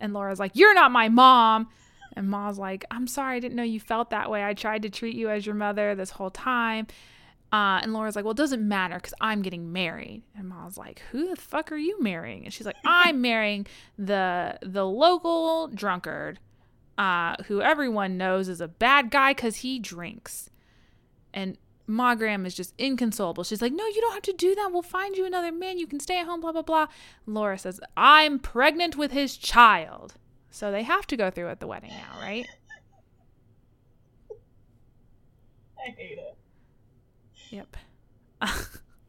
[0.00, 1.68] And Laura's like, "You're not my mom."
[2.14, 4.44] And Ma's like, I'm sorry, I didn't know you felt that way.
[4.44, 6.86] I tried to treat you as your mother this whole time.
[7.52, 10.22] Uh, and Laura's like, well, it doesn't matter because I'm getting married.
[10.36, 12.44] And Ma's like, who the fuck are you marrying?
[12.44, 13.66] And she's like, I'm marrying
[13.98, 16.38] the the local drunkard,
[16.96, 20.50] uh, who everyone knows is a bad guy because he drinks.
[21.34, 21.58] And
[21.90, 23.44] Ma Graham is just inconsolable.
[23.44, 24.70] She's like, no, you don't have to do that.
[24.72, 25.78] We'll find you another man.
[25.78, 26.86] You can stay at home, blah, blah, blah.
[27.26, 30.14] Laura says, I'm pregnant with his child.
[30.50, 32.46] So they have to go through at the wedding now, right?
[35.78, 36.36] I hate it.
[37.50, 37.76] Yep.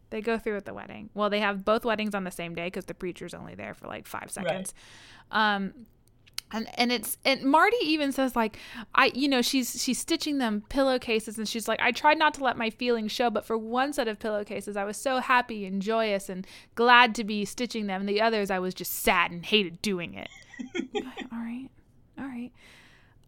[0.10, 1.10] they go through at the wedding.
[1.14, 3.88] Well, they have both weddings on the same day because the preacher's only there for
[3.88, 4.74] like five seconds.
[5.32, 5.56] Right.
[5.56, 5.74] Um,
[6.52, 8.58] and and it's and Marty even says like
[8.96, 12.44] I you know she's she's stitching them pillowcases and she's like I tried not to
[12.44, 15.82] let my feelings show but for one set of pillowcases I was so happy and
[15.82, 16.46] joyous and
[16.76, 20.14] glad to be stitching them and the others I was just sad and hated doing
[20.14, 20.30] it.
[21.32, 21.70] all right.
[22.18, 22.52] All right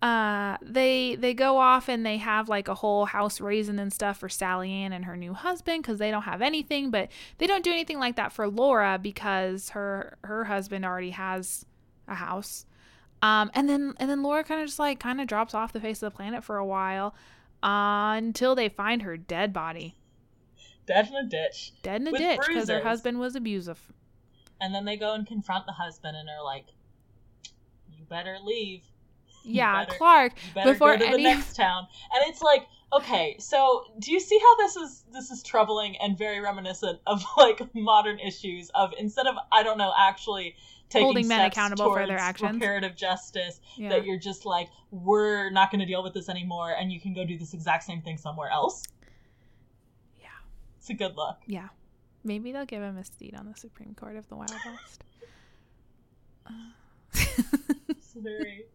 [0.03, 4.17] uh, they they go off and they have like a whole house raising and stuff
[4.19, 7.07] for Sally Ann and her new husband because they don't have anything, but
[7.37, 11.65] they don't do anything like that for Laura because her her husband already has
[12.05, 12.65] a house.
[13.23, 15.79] Um, and then and then Laura kind of just like kind of drops off the
[15.79, 17.15] face of the planet for a while
[17.63, 19.95] uh, until they find her dead body.
[20.85, 21.71] Dead in a ditch.
[21.81, 23.79] Dead in a ditch because her husband was abusive.
[24.59, 26.65] And then they go and confront the husband and are like,
[27.89, 28.83] "You better leave."
[29.45, 30.33] yeah, better, Clark.
[30.53, 31.17] before go to any...
[31.17, 35.31] the next town, and it's like, okay, so do you see how this is this
[35.31, 39.93] is troubling and very reminiscent of like modern issues of instead of I don't know
[39.97, 40.55] actually
[40.93, 43.89] holding men accountable for their actions, reparative justice, yeah.
[43.89, 47.13] that you're just like we're not going to deal with this anymore, and you can
[47.13, 48.83] go do this exact same thing somewhere else.
[50.19, 50.27] Yeah,
[50.77, 51.37] it's a good look.
[51.47, 51.69] Yeah,
[52.23, 55.03] maybe they'll give him a seat on the Supreme Court of the Wild West.
[57.87, 58.65] it's very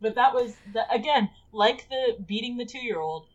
[0.00, 3.26] but that was the, again like the beating the two year old.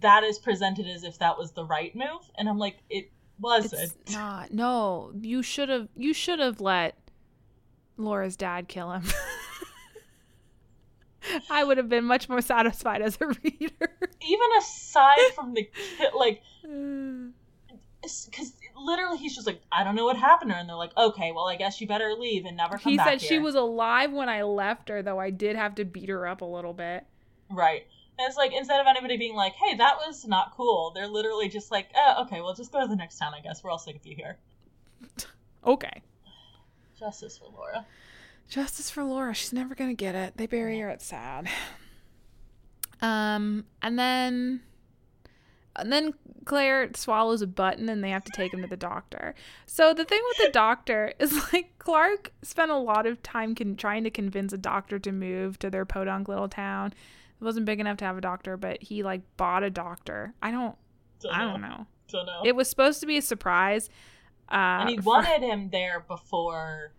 [0.00, 3.82] That is presented as if that was the right move, and I'm like, it wasn't.
[3.82, 4.50] It's not.
[4.50, 5.88] No, you should have.
[5.94, 6.96] You should have let
[8.04, 9.04] Laura's dad kill him.
[11.50, 13.98] I would have been much more satisfied as a reader.
[14.20, 15.68] Even aside from the
[16.16, 16.42] like,
[18.02, 20.96] because literally he's just like, I don't know what happened to her, and they're like,
[20.96, 23.06] okay, well, I guess you better leave and never come he back.
[23.06, 23.28] He said here.
[23.28, 26.40] she was alive when I left her, though I did have to beat her up
[26.40, 27.04] a little bit.
[27.50, 27.86] Right.
[28.18, 31.48] And it's like instead of anybody being like, "Hey, that was not cool," they're literally
[31.48, 33.32] just like, oh, "Okay, well, just go to the next town.
[33.34, 34.36] I guess we're all sick of you here."
[35.64, 36.02] okay.
[37.00, 37.86] Justice for Laura.
[38.48, 39.34] Justice for Laura.
[39.34, 40.36] She's never gonna get it.
[40.36, 40.90] They bury her.
[40.90, 41.48] It's sad.
[43.02, 44.60] Um, and then
[45.76, 46.12] and then
[46.44, 49.34] Clare swallows a button and they have to take him to the doctor.
[49.66, 53.76] So the thing with the doctor is like Clark spent a lot of time con-
[53.76, 56.92] trying to convince a doctor to move to their podunk little town.
[57.40, 60.34] It wasn't big enough to have a doctor, but he like bought a doctor.
[60.42, 60.76] I don't,
[61.20, 61.86] don't I don't know.
[62.08, 62.42] Don't know.
[62.44, 63.88] It was supposed to be a surprise.
[64.50, 66.92] Uh, and he for, wanted him there before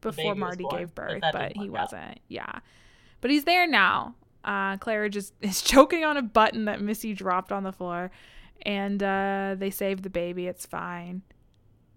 [0.00, 2.20] before Marty born, gave birth, but, but he wasn't.
[2.28, 2.60] Yeah.
[3.20, 4.14] But he's there now.
[4.44, 8.10] Uh, Clara just is choking on a button that Missy dropped on the floor,
[8.62, 10.46] and uh, they save the baby.
[10.46, 11.22] It's fine.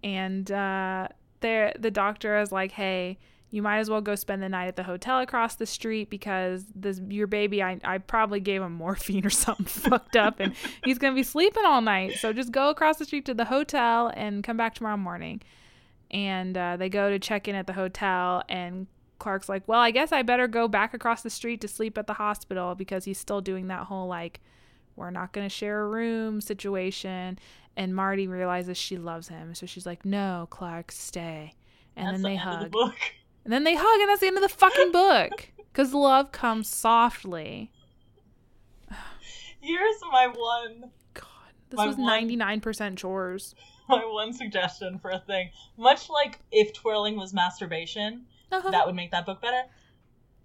[0.04, 1.10] And uh,
[1.42, 3.18] there the doctor is like, "Hey,
[3.50, 6.66] you might as well go spend the night at the hotel across the street because
[6.76, 7.64] this your baby.
[7.64, 11.66] I I probably gave him morphine or something fucked up, and he's gonna be sleeping
[11.66, 12.14] all night.
[12.20, 15.42] So just go across the street to the hotel and come back tomorrow morning."
[16.10, 18.88] And uh, they go to check in at the hotel, and
[19.20, 22.08] Clark's like, well, I guess I better go back across the street to sleep at
[22.08, 24.40] the hospital because he's still doing that whole like,
[24.96, 27.40] we're not going to share a room situation.
[27.76, 29.54] And Marty realizes she loves him.
[29.54, 31.54] So she's like, no, Clark, stay.
[31.96, 32.72] And that's then they the hug.
[32.72, 32.92] The
[33.48, 35.50] and then they hug, and that's the end of the fucking book.
[35.72, 37.72] Because love comes softly.
[39.62, 40.90] Here's my one.
[41.14, 43.54] God, this was ninety nine percent chores.
[43.88, 48.72] My one suggestion for a thing, much like if twirling was masturbation, uh-huh.
[48.72, 49.62] that would make that book better.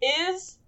[0.02, 0.58] Is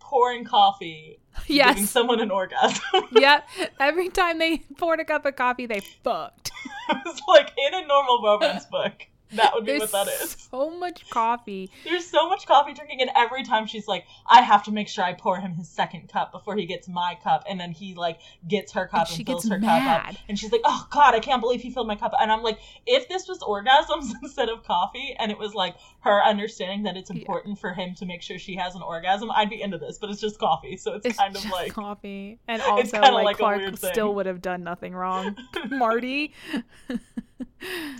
[0.00, 1.70] pouring coffee yes.
[1.70, 2.82] giving someone an orgasm?
[3.12, 3.48] yep.
[3.80, 6.50] Every time they poured a cup of coffee, they fucked.
[6.90, 9.06] it's like in a normal romance book.
[9.34, 10.36] That would be There's what that is.
[10.54, 11.70] So much coffee.
[11.82, 15.02] There's so much coffee drinking, and every time she's like, I have to make sure
[15.02, 18.20] I pour him his second cup before he gets my cup, and then he like
[18.46, 20.04] gets her cup and, and fills her mad.
[20.04, 22.30] cup up, and she's like, Oh God, I can't believe he filled my cup, and
[22.30, 25.74] I'm like, if this was orgasms instead of coffee, and it was like
[26.04, 27.60] her understanding that it's important yeah.
[27.60, 29.98] for him to make sure she has an orgasm, I'd be into this.
[29.98, 33.36] But it's just coffee, so it's, it's kind of like coffee, and also like, like
[33.38, 35.36] Clark still would have done nothing wrong.
[35.70, 36.34] Marty.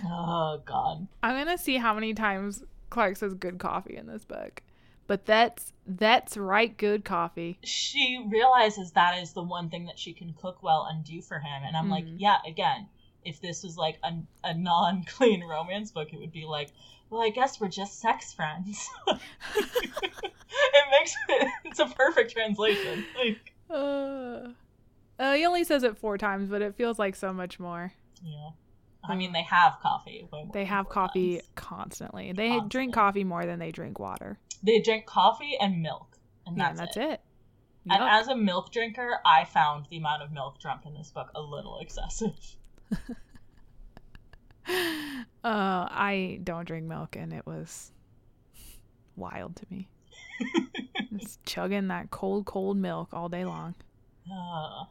[0.05, 1.07] oh God.
[1.23, 4.61] I'm gonna see how many times Clark says good coffee in this book.
[5.07, 7.57] but that's that's right good coffee.
[7.63, 11.39] She realizes that is the one thing that she can cook well and do for
[11.39, 11.63] him.
[11.65, 12.15] And I'm like, Mhm.
[12.19, 12.87] yeah, again,
[13.23, 16.71] if this was like a, a non clean romance book, it would be like,
[17.09, 18.89] well, I guess we're just sex friends.
[19.07, 19.19] it
[20.91, 23.05] makes it, it's a perfect translation.
[23.17, 24.49] Like, Uh,
[25.19, 27.93] uh, he only says it four times, but it feels like so much more.
[28.23, 28.49] yeah.
[29.07, 30.27] I mean, they have coffee.
[30.51, 31.47] They have coffee times.
[31.53, 32.31] constantly.
[32.33, 32.69] They Constantly.
[32.69, 34.39] drink coffee more than they drink water.
[34.63, 37.03] They drink coffee and milk, and Yeah, that's, and that's it.
[37.11, 37.21] it.
[37.87, 41.29] And as a milk drinker, I found the amount of milk drunk in this book
[41.35, 42.33] a little excessive.
[45.43, 47.91] Uh, I don't drink milk, and it was
[49.15, 49.87] wild to me.
[51.17, 53.75] Just chugging that cold, cold milk all day long.
[54.31, 54.85] Uh,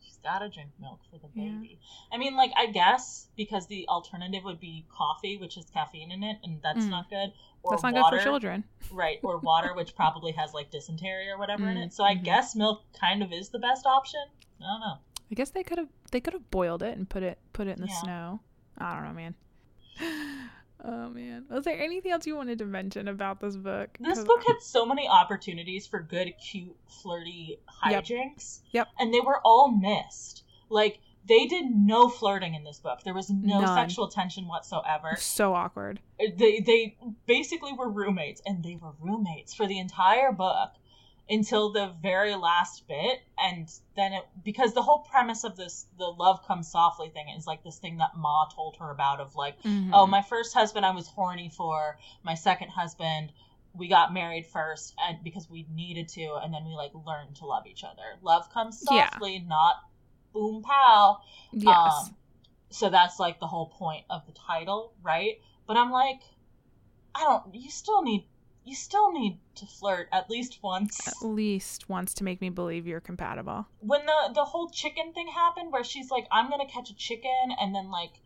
[0.00, 1.50] she's gotta drink milk for the Yeah.
[1.50, 1.78] baby.
[2.12, 6.22] I mean, like, I guess because the alternative would be coffee, which has caffeine in
[6.22, 6.90] it, and that's Mm.
[6.90, 7.32] not good.
[7.62, 8.64] Or That's not water, good for children.
[8.90, 9.20] right?
[9.22, 11.92] Or water, which probably has like dysentery or whatever in Mm, it.
[11.92, 12.24] So I mhm.
[12.24, 14.24] guess milk kind of is the best option.
[14.60, 14.98] I don't know.
[15.30, 17.76] I guess they could have they could have boiled it and put it put it
[17.78, 18.00] in the Yeah.
[18.02, 18.40] snow.
[18.78, 19.34] I don't know, man.
[20.86, 21.46] Oh man.
[21.48, 23.96] Was there anything else you wanted to mention about this book?
[24.00, 27.58] This book had so many opportunities for good, cute, flirty
[27.88, 28.04] Yep.
[28.04, 28.60] hijinks.
[28.72, 28.88] Yep.
[28.98, 30.44] And they were all missed.
[30.68, 33.00] Like, they did no flirting in this book.
[33.02, 33.74] There was no None.
[33.74, 35.16] sexual tension whatsoever.
[35.16, 36.00] so awkward.
[36.18, 40.72] They they basically were roommates, and they were roommates for the entire book
[41.28, 43.20] until the very last bit.
[43.38, 47.46] And then it because the whole premise of this the love comes softly thing is
[47.46, 49.90] like this thing that Ma told her about of like Mhm.
[49.92, 53.32] oh my first husband i was horny for my second husband
[53.72, 57.46] we got married first and because we needed to and then we like learned to
[57.46, 59.08] love each other love comes Yeah.
[59.10, 59.76] softly not
[60.32, 61.20] boom pow
[61.52, 61.74] yes.
[62.08, 62.16] um,
[62.70, 66.22] so that's like the whole point of the title right but i'm like
[67.14, 68.26] i don't you still need
[68.64, 72.86] you still need to flirt at least once At least once to make me believe
[72.86, 73.66] you're compatible.
[73.80, 77.54] when the the whole chicken thing happened where she's like i'm gonna catch a chicken
[77.60, 78.20] and then like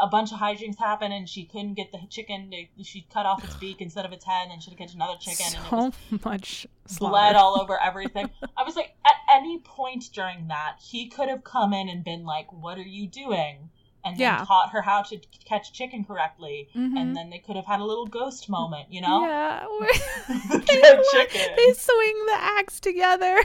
[0.00, 3.42] a bunch of hijinks happen and she couldn't get the chicken to, she cut off
[3.42, 5.94] its beak instead of its head and then she'd catch another chicken and it was
[5.94, 6.66] so much
[6.98, 7.38] bled slaughter.
[7.38, 8.28] all over everything
[8.58, 12.24] i was like at any point during that he could have come in and been
[12.26, 13.70] like what are you doing
[14.04, 16.98] and then taught her how to catch chicken correctly Mhm.
[16.98, 19.66] and then they could have had a little ghost moment you know Yeah.
[20.28, 21.54] They, chicken.
[21.56, 23.42] they swing the axe together.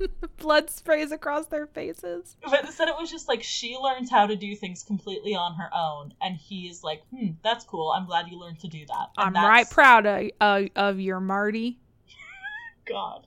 [0.38, 2.34] Blood sprays across their faces.
[2.42, 5.68] But instead, it was just like she learns how to do things completely on her
[5.74, 7.90] own, and he's like, "Hmm, that's cool.
[7.90, 11.00] I'm glad you learned to do that." And I'm that's- right proud of, uh, of
[11.00, 11.78] your Marty.
[12.86, 13.26] God,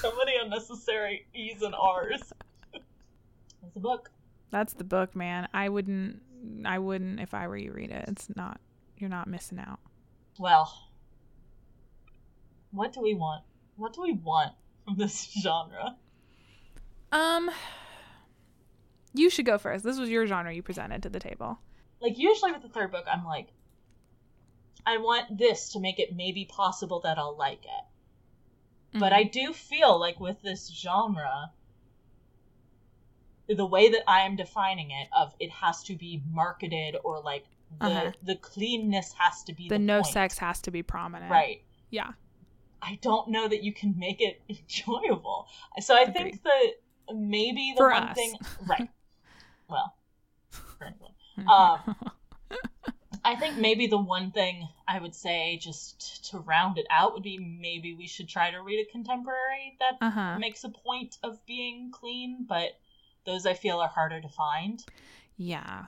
[0.00, 2.32] so many unnecessary e's and r's.
[2.72, 4.10] That's a book.
[4.50, 5.48] That's the book, man.
[5.52, 6.20] I wouldn't.
[6.64, 7.72] I wouldn't if I were you.
[7.72, 8.04] Read it.
[8.08, 8.60] It's not.
[8.98, 9.80] You're not missing out.
[10.38, 10.72] Well,
[12.70, 13.44] what do we want?
[13.76, 14.52] What do we want
[14.84, 15.96] from this genre?
[17.12, 17.50] Um.
[19.16, 19.84] You should go first.
[19.84, 21.58] This was your genre you presented to the table.
[22.00, 23.48] Like usually with the third book, I'm like,
[24.84, 28.98] I want this to make it maybe possible that I'll like it.
[28.98, 29.16] But Mhm.
[29.16, 31.52] I do feel like with this genre,
[33.48, 37.44] the way that I am defining it, of it has to be marketed or like
[37.80, 38.12] the Uh-huh.
[38.22, 40.12] the cleanness has to be the, the, no point.
[40.14, 41.30] sex has to be prominent.
[41.30, 41.62] right.
[41.90, 42.12] Yeah.
[42.82, 45.48] I don't know that you can make it enjoyable.
[45.80, 46.66] So I think that
[47.14, 48.14] maybe the For one us.
[48.16, 48.34] thing,
[48.66, 48.88] right?
[49.68, 49.94] Well.
[51.48, 51.96] Um,
[53.24, 57.22] I think maybe the one thing I would say, just to round it out, would
[57.22, 60.38] be maybe we should try to read a contemporary that uh huh.
[60.38, 62.78] makes a point of being clean, but
[63.26, 64.84] those I feel are harder to find.
[65.36, 65.86] Yeah.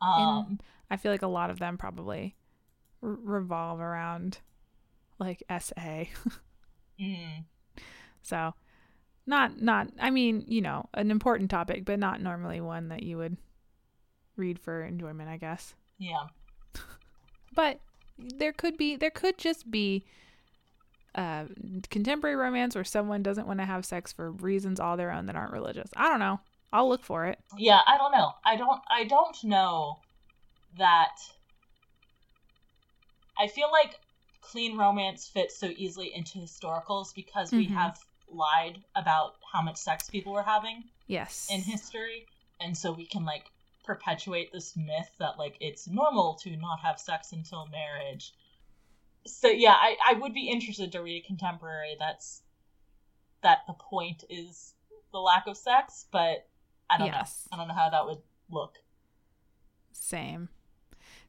[0.00, 0.58] Um,
[0.90, 2.36] I feel like a lot of them probably
[3.02, 4.38] r- revolve around
[5.18, 6.04] like SA.
[7.00, 7.44] mm,
[8.22, 8.54] so
[9.26, 13.16] not not I mean, you know, an important topic, but not normally one that you
[13.18, 13.36] would
[14.36, 15.74] read for enjoyment, I guess.
[15.98, 16.26] yeah,
[17.54, 17.80] But
[18.18, 20.04] there could be there could just be
[21.14, 21.44] uh
[21.90, 25.36] contemporary romance where someone doesn't want to have sex for reasons all their own that
[25.36, 25.90] aren't religious.
[25.96, 26.40] I don't know.
[26.72, 27.38] I'll look for it.
[27.56, 27.80] yeah.
[27.86, 28.32] I don't know.
[28.44, 28.80] I don't.
[28.90, 30.02] I don't know
[30.76, 31.16] that.
[33.38, 33.94] I feel like
[34.40, 37.74] clean romance fits so easily into historicals because we Mhm.
[37.74, 37.98] have
[38.28, 41.48] lied about how much sex people were having Yes.
[41.50, 42.26] in history
[42.60, 43.50] and so we can like
[43.84, 48.34] perpetuate this myth that like it's normal to not have sex until marriage
[49.26, 52.42] so yeah i, I would be interested to read a contemporary that's
[53.42, 54.74] that the point is
[55.12, 56.46] the lack of sex but
[56.90, 57.46] i don't Yes.
[57.50, 58.18] know i don't know how that would
[58.50, 58.76] look
[59.92, 60.48] Same.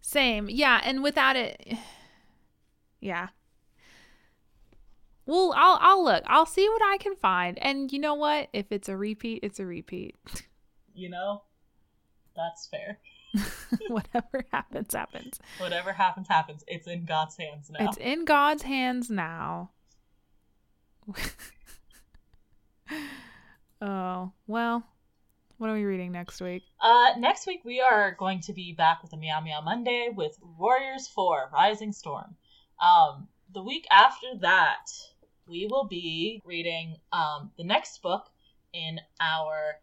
[0.01, 0.47] Same.
[0.49, 1.77] Yeah, and without it
[3.01, 3.29] Yeah.
[5.25, 6.23] Well, I'll I'll look.
[6.27, 7.57] I'll see what I can find.
[7.59, 8.49] And you know what?
[8.53, 10.15] If it's a repeat, it's a repeat.
[10.95, 11.43] You know,
[12.35, 12.99] that's fair.
[13.87, 15.39] Whatever happens, happens.
[15.57, 16.61] Whatever happens, happens.
[16.67, 17.85] It's in God's hands now.
[17.87, 19.69] It's in God's hands now.
[23.81, 24.83] oh, well,
[25.59, 26.63] what are we reading next week?
[26.79, 30.37] Uh, next week we are going to be back with a Meow Meow Monday with
[30.57, 32.35] Warriors 4 Rising Storm.
[32.81, 34.85] Um, the week after that,
[35.47, 38.29] we will be reading um, the next book
[38.71, 39.75] in our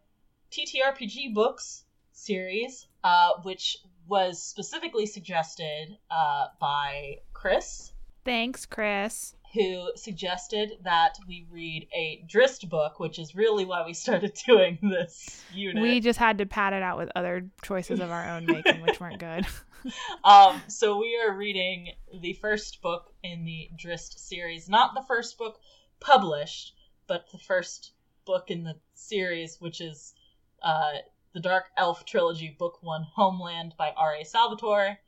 [0.51, 7.91] TTRPG books series, uh, which was specifically suggested uh, by Chris,
[8.27, 9.36] Thanks, Chris.
[9.57, 14.77] Who suggested that we read a Drizzt book, which is really why we started doing
[14.83, 15.81] this unit.
[15.81, 18.99] We just had to pad it out with other choices of our own making, which
[18.99, 19.47] weren't good.
[20.23, 21.89] um, so we are reading
[22.21, 25.59] the first book in the Drizzt series, not the first book
[25.99, 26.73] published,
[27.07, 27.93] but the first
[28.25, 30.13] book in the series, which is
[30.61, 30.91] uh,
[31.33, 34.23] the Dark Elf trilogy, Book One, Homeland by R.A.
[34.23, 34.99] Salvatore.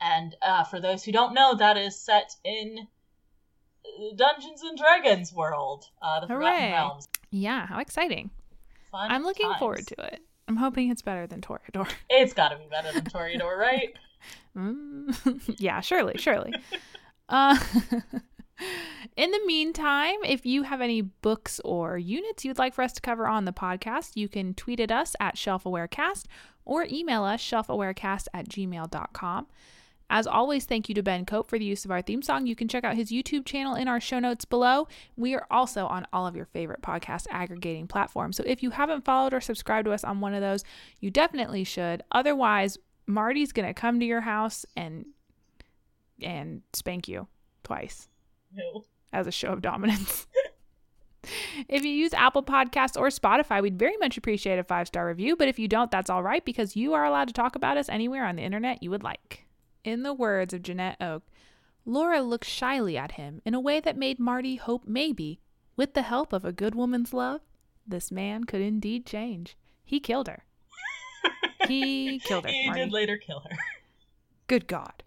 [0.00, 2.86] And uh, for those who don't know, that is set in
[4.16, 7.08] Dungeons and Dragons world, uh, the Forgotten Realms.
[7.30, 8.30] yeah, how exciting.
[8.90, 9.58] Fun I'm looking times.
[9.58, 10.20] forward to it.
[10.48, 11.88] I'm hoping it's better than Toreador.
[12.10, 13.90] It's got to be better than Toreador, right?
[14.56, 16.52] Mm, yeah, surely, surely.
[17.30, 17.58] uh,
[19.16, 23.00] in the meantime, if you have any books or units you'd like for us to
[23.00, 26.24] cover on the podcast, you can tweet at us at shelfawarecast
[26.66, 29.46] or email us shelfawarecast at gmail.com.
[30.12, 32.44] As always, thank you to Ben Cope for the use of our theme song.
[32.46, 34.88] You can check out his YouTube channel in our show notes below.
[35.16, 38.36] We are also on all of your favorite podcast aggregating platforms.
[38.36, 40.64] So if you haven't followed or subscribed to us on one of those,
[40.98, 42.02] you definitely should.
[42.10, 45.06] Otherwise, Marty's going to come to your house and
[46.20, 47.28] and spank you
[47.62, 48.08] twice
[48.54, 48.84] No.
[49.12, 50.26] as a show of dominance.
[51.68, 55.36] if you use Apple Podcasts or Spotify, we'd very much appreciate a five star review.
[55.36, 57.88] But if you don't, that's all right because you are allowed to talk about us
[57.88, 59.46] anywhere on the internet you would like.
[59.84, 61.22] In the words of Janette Oke,
[61.86, 65.40] Laura looked shyly at him in a way that made Marty hope maybe,
[65.76, 67.40] with the help of a good woman's love,
[67.86, 69.56] this man could indeed change.
[69.84, 70.44] He killed her.
[71.68, 72.50] He killed her.
[72.50, 72.80] He Marty.
[72.80, 73.56] did later kill her.
[74.46, 75.02] Good God.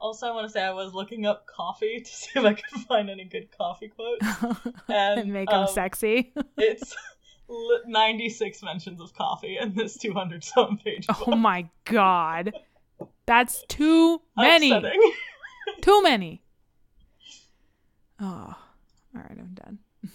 [0.00, 2.80] Also, I want to say I was looking up coffee to see if I could
[2.88, 4.24] find any good coffee quotes.
[4.88, 6.32] And, and make them um, sexy.
[6.56, 6.94] It's
[7.86, 11.16] 96 mentions of coffee in this 200 some page book.
[11.26, 12.52] Oh my god.
[13.26, 14.70] That's too many.
[15.80, 16.42] Too many.
[18.20, 18.54] Oh.
[18.54, 18.56] All
[19.14, 19.78] right, I'm done.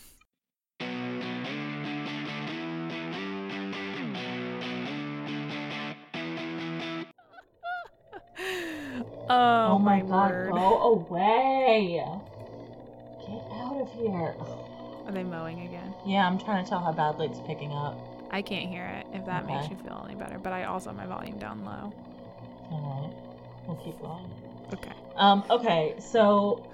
[9.32, 10.52] Oh, oh, my, word.
[10.54, 12.04] go away.
[13.22, 14.34] Get out of here.
[15.06, 15.94] Are they mowing again?
[16.04, 17.96] Yeah, I'm trying to tell how badly it's picking up.
[18.32, 20.98] I can't hear it if that makes you feel any better, but I also have
[20.98, 21.94] my volume down low.
[22.72, 23.14] Alright,
[23.68, 24.30] we'll keep going.
[24.74, 24.92] Okay.
[25.16, 26.72] Um, okay, so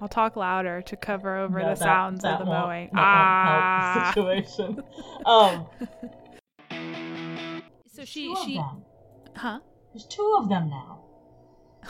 [0.00, 2.90] I'll talk louder to cover over no, the that- sounds that of the won't- mowing.
[2.92, 4.12] that ah.
[4.16, 4.82] won't help the situation.
[5.26, 5.66] um,
[7.94, 8.82] So she two of she them.
[9.36, 9.60] huh?
[9.92, 11.00] There's two of them now.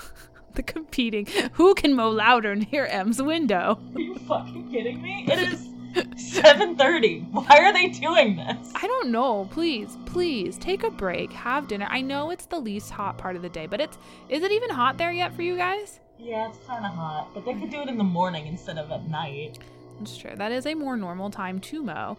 [0.55, 1.27] The competing.
[1.55, 3.81] Who can mow louder near M's window?
[3.94, 5.24] Are you fucking kidding me?
[5.27, 7.31] It is 7:30.
[7.32, 8.73] Why are they doing this?
[8.74, 9.47] I don't know.
[9.51, 11.32] Please, please take a break.
[11.32, 11.86] Have dinner.
[11.90, 13.98] I know it's the least hot part of the day, but it's
[14.28, 16.01] is it even hot there yet for you guys?
[16.19, 18.90] Yeah, it's kind of hot, but they could do it in the morning instead of
[18.90, 19.59] at night.
[19.98, 20.32] That's true.
[20.36, 22.16] That is a more normal time to mow.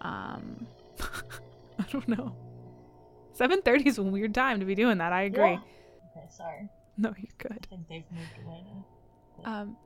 [0.00, 0.66] Um,
[1.78, 2.34] I don't know.
[3.32, 5.12] Seven thirty is a weird time to be doing that.
[5.12, 5.52] I agree.
[5.52, 5.60] Yeah.
[6.16, 6.68] Okay, sorry.
[6.96, 7.66] No, you're good.
[7.70, 8.84] I think they've moved away now.
[9.44, 9.76] Um,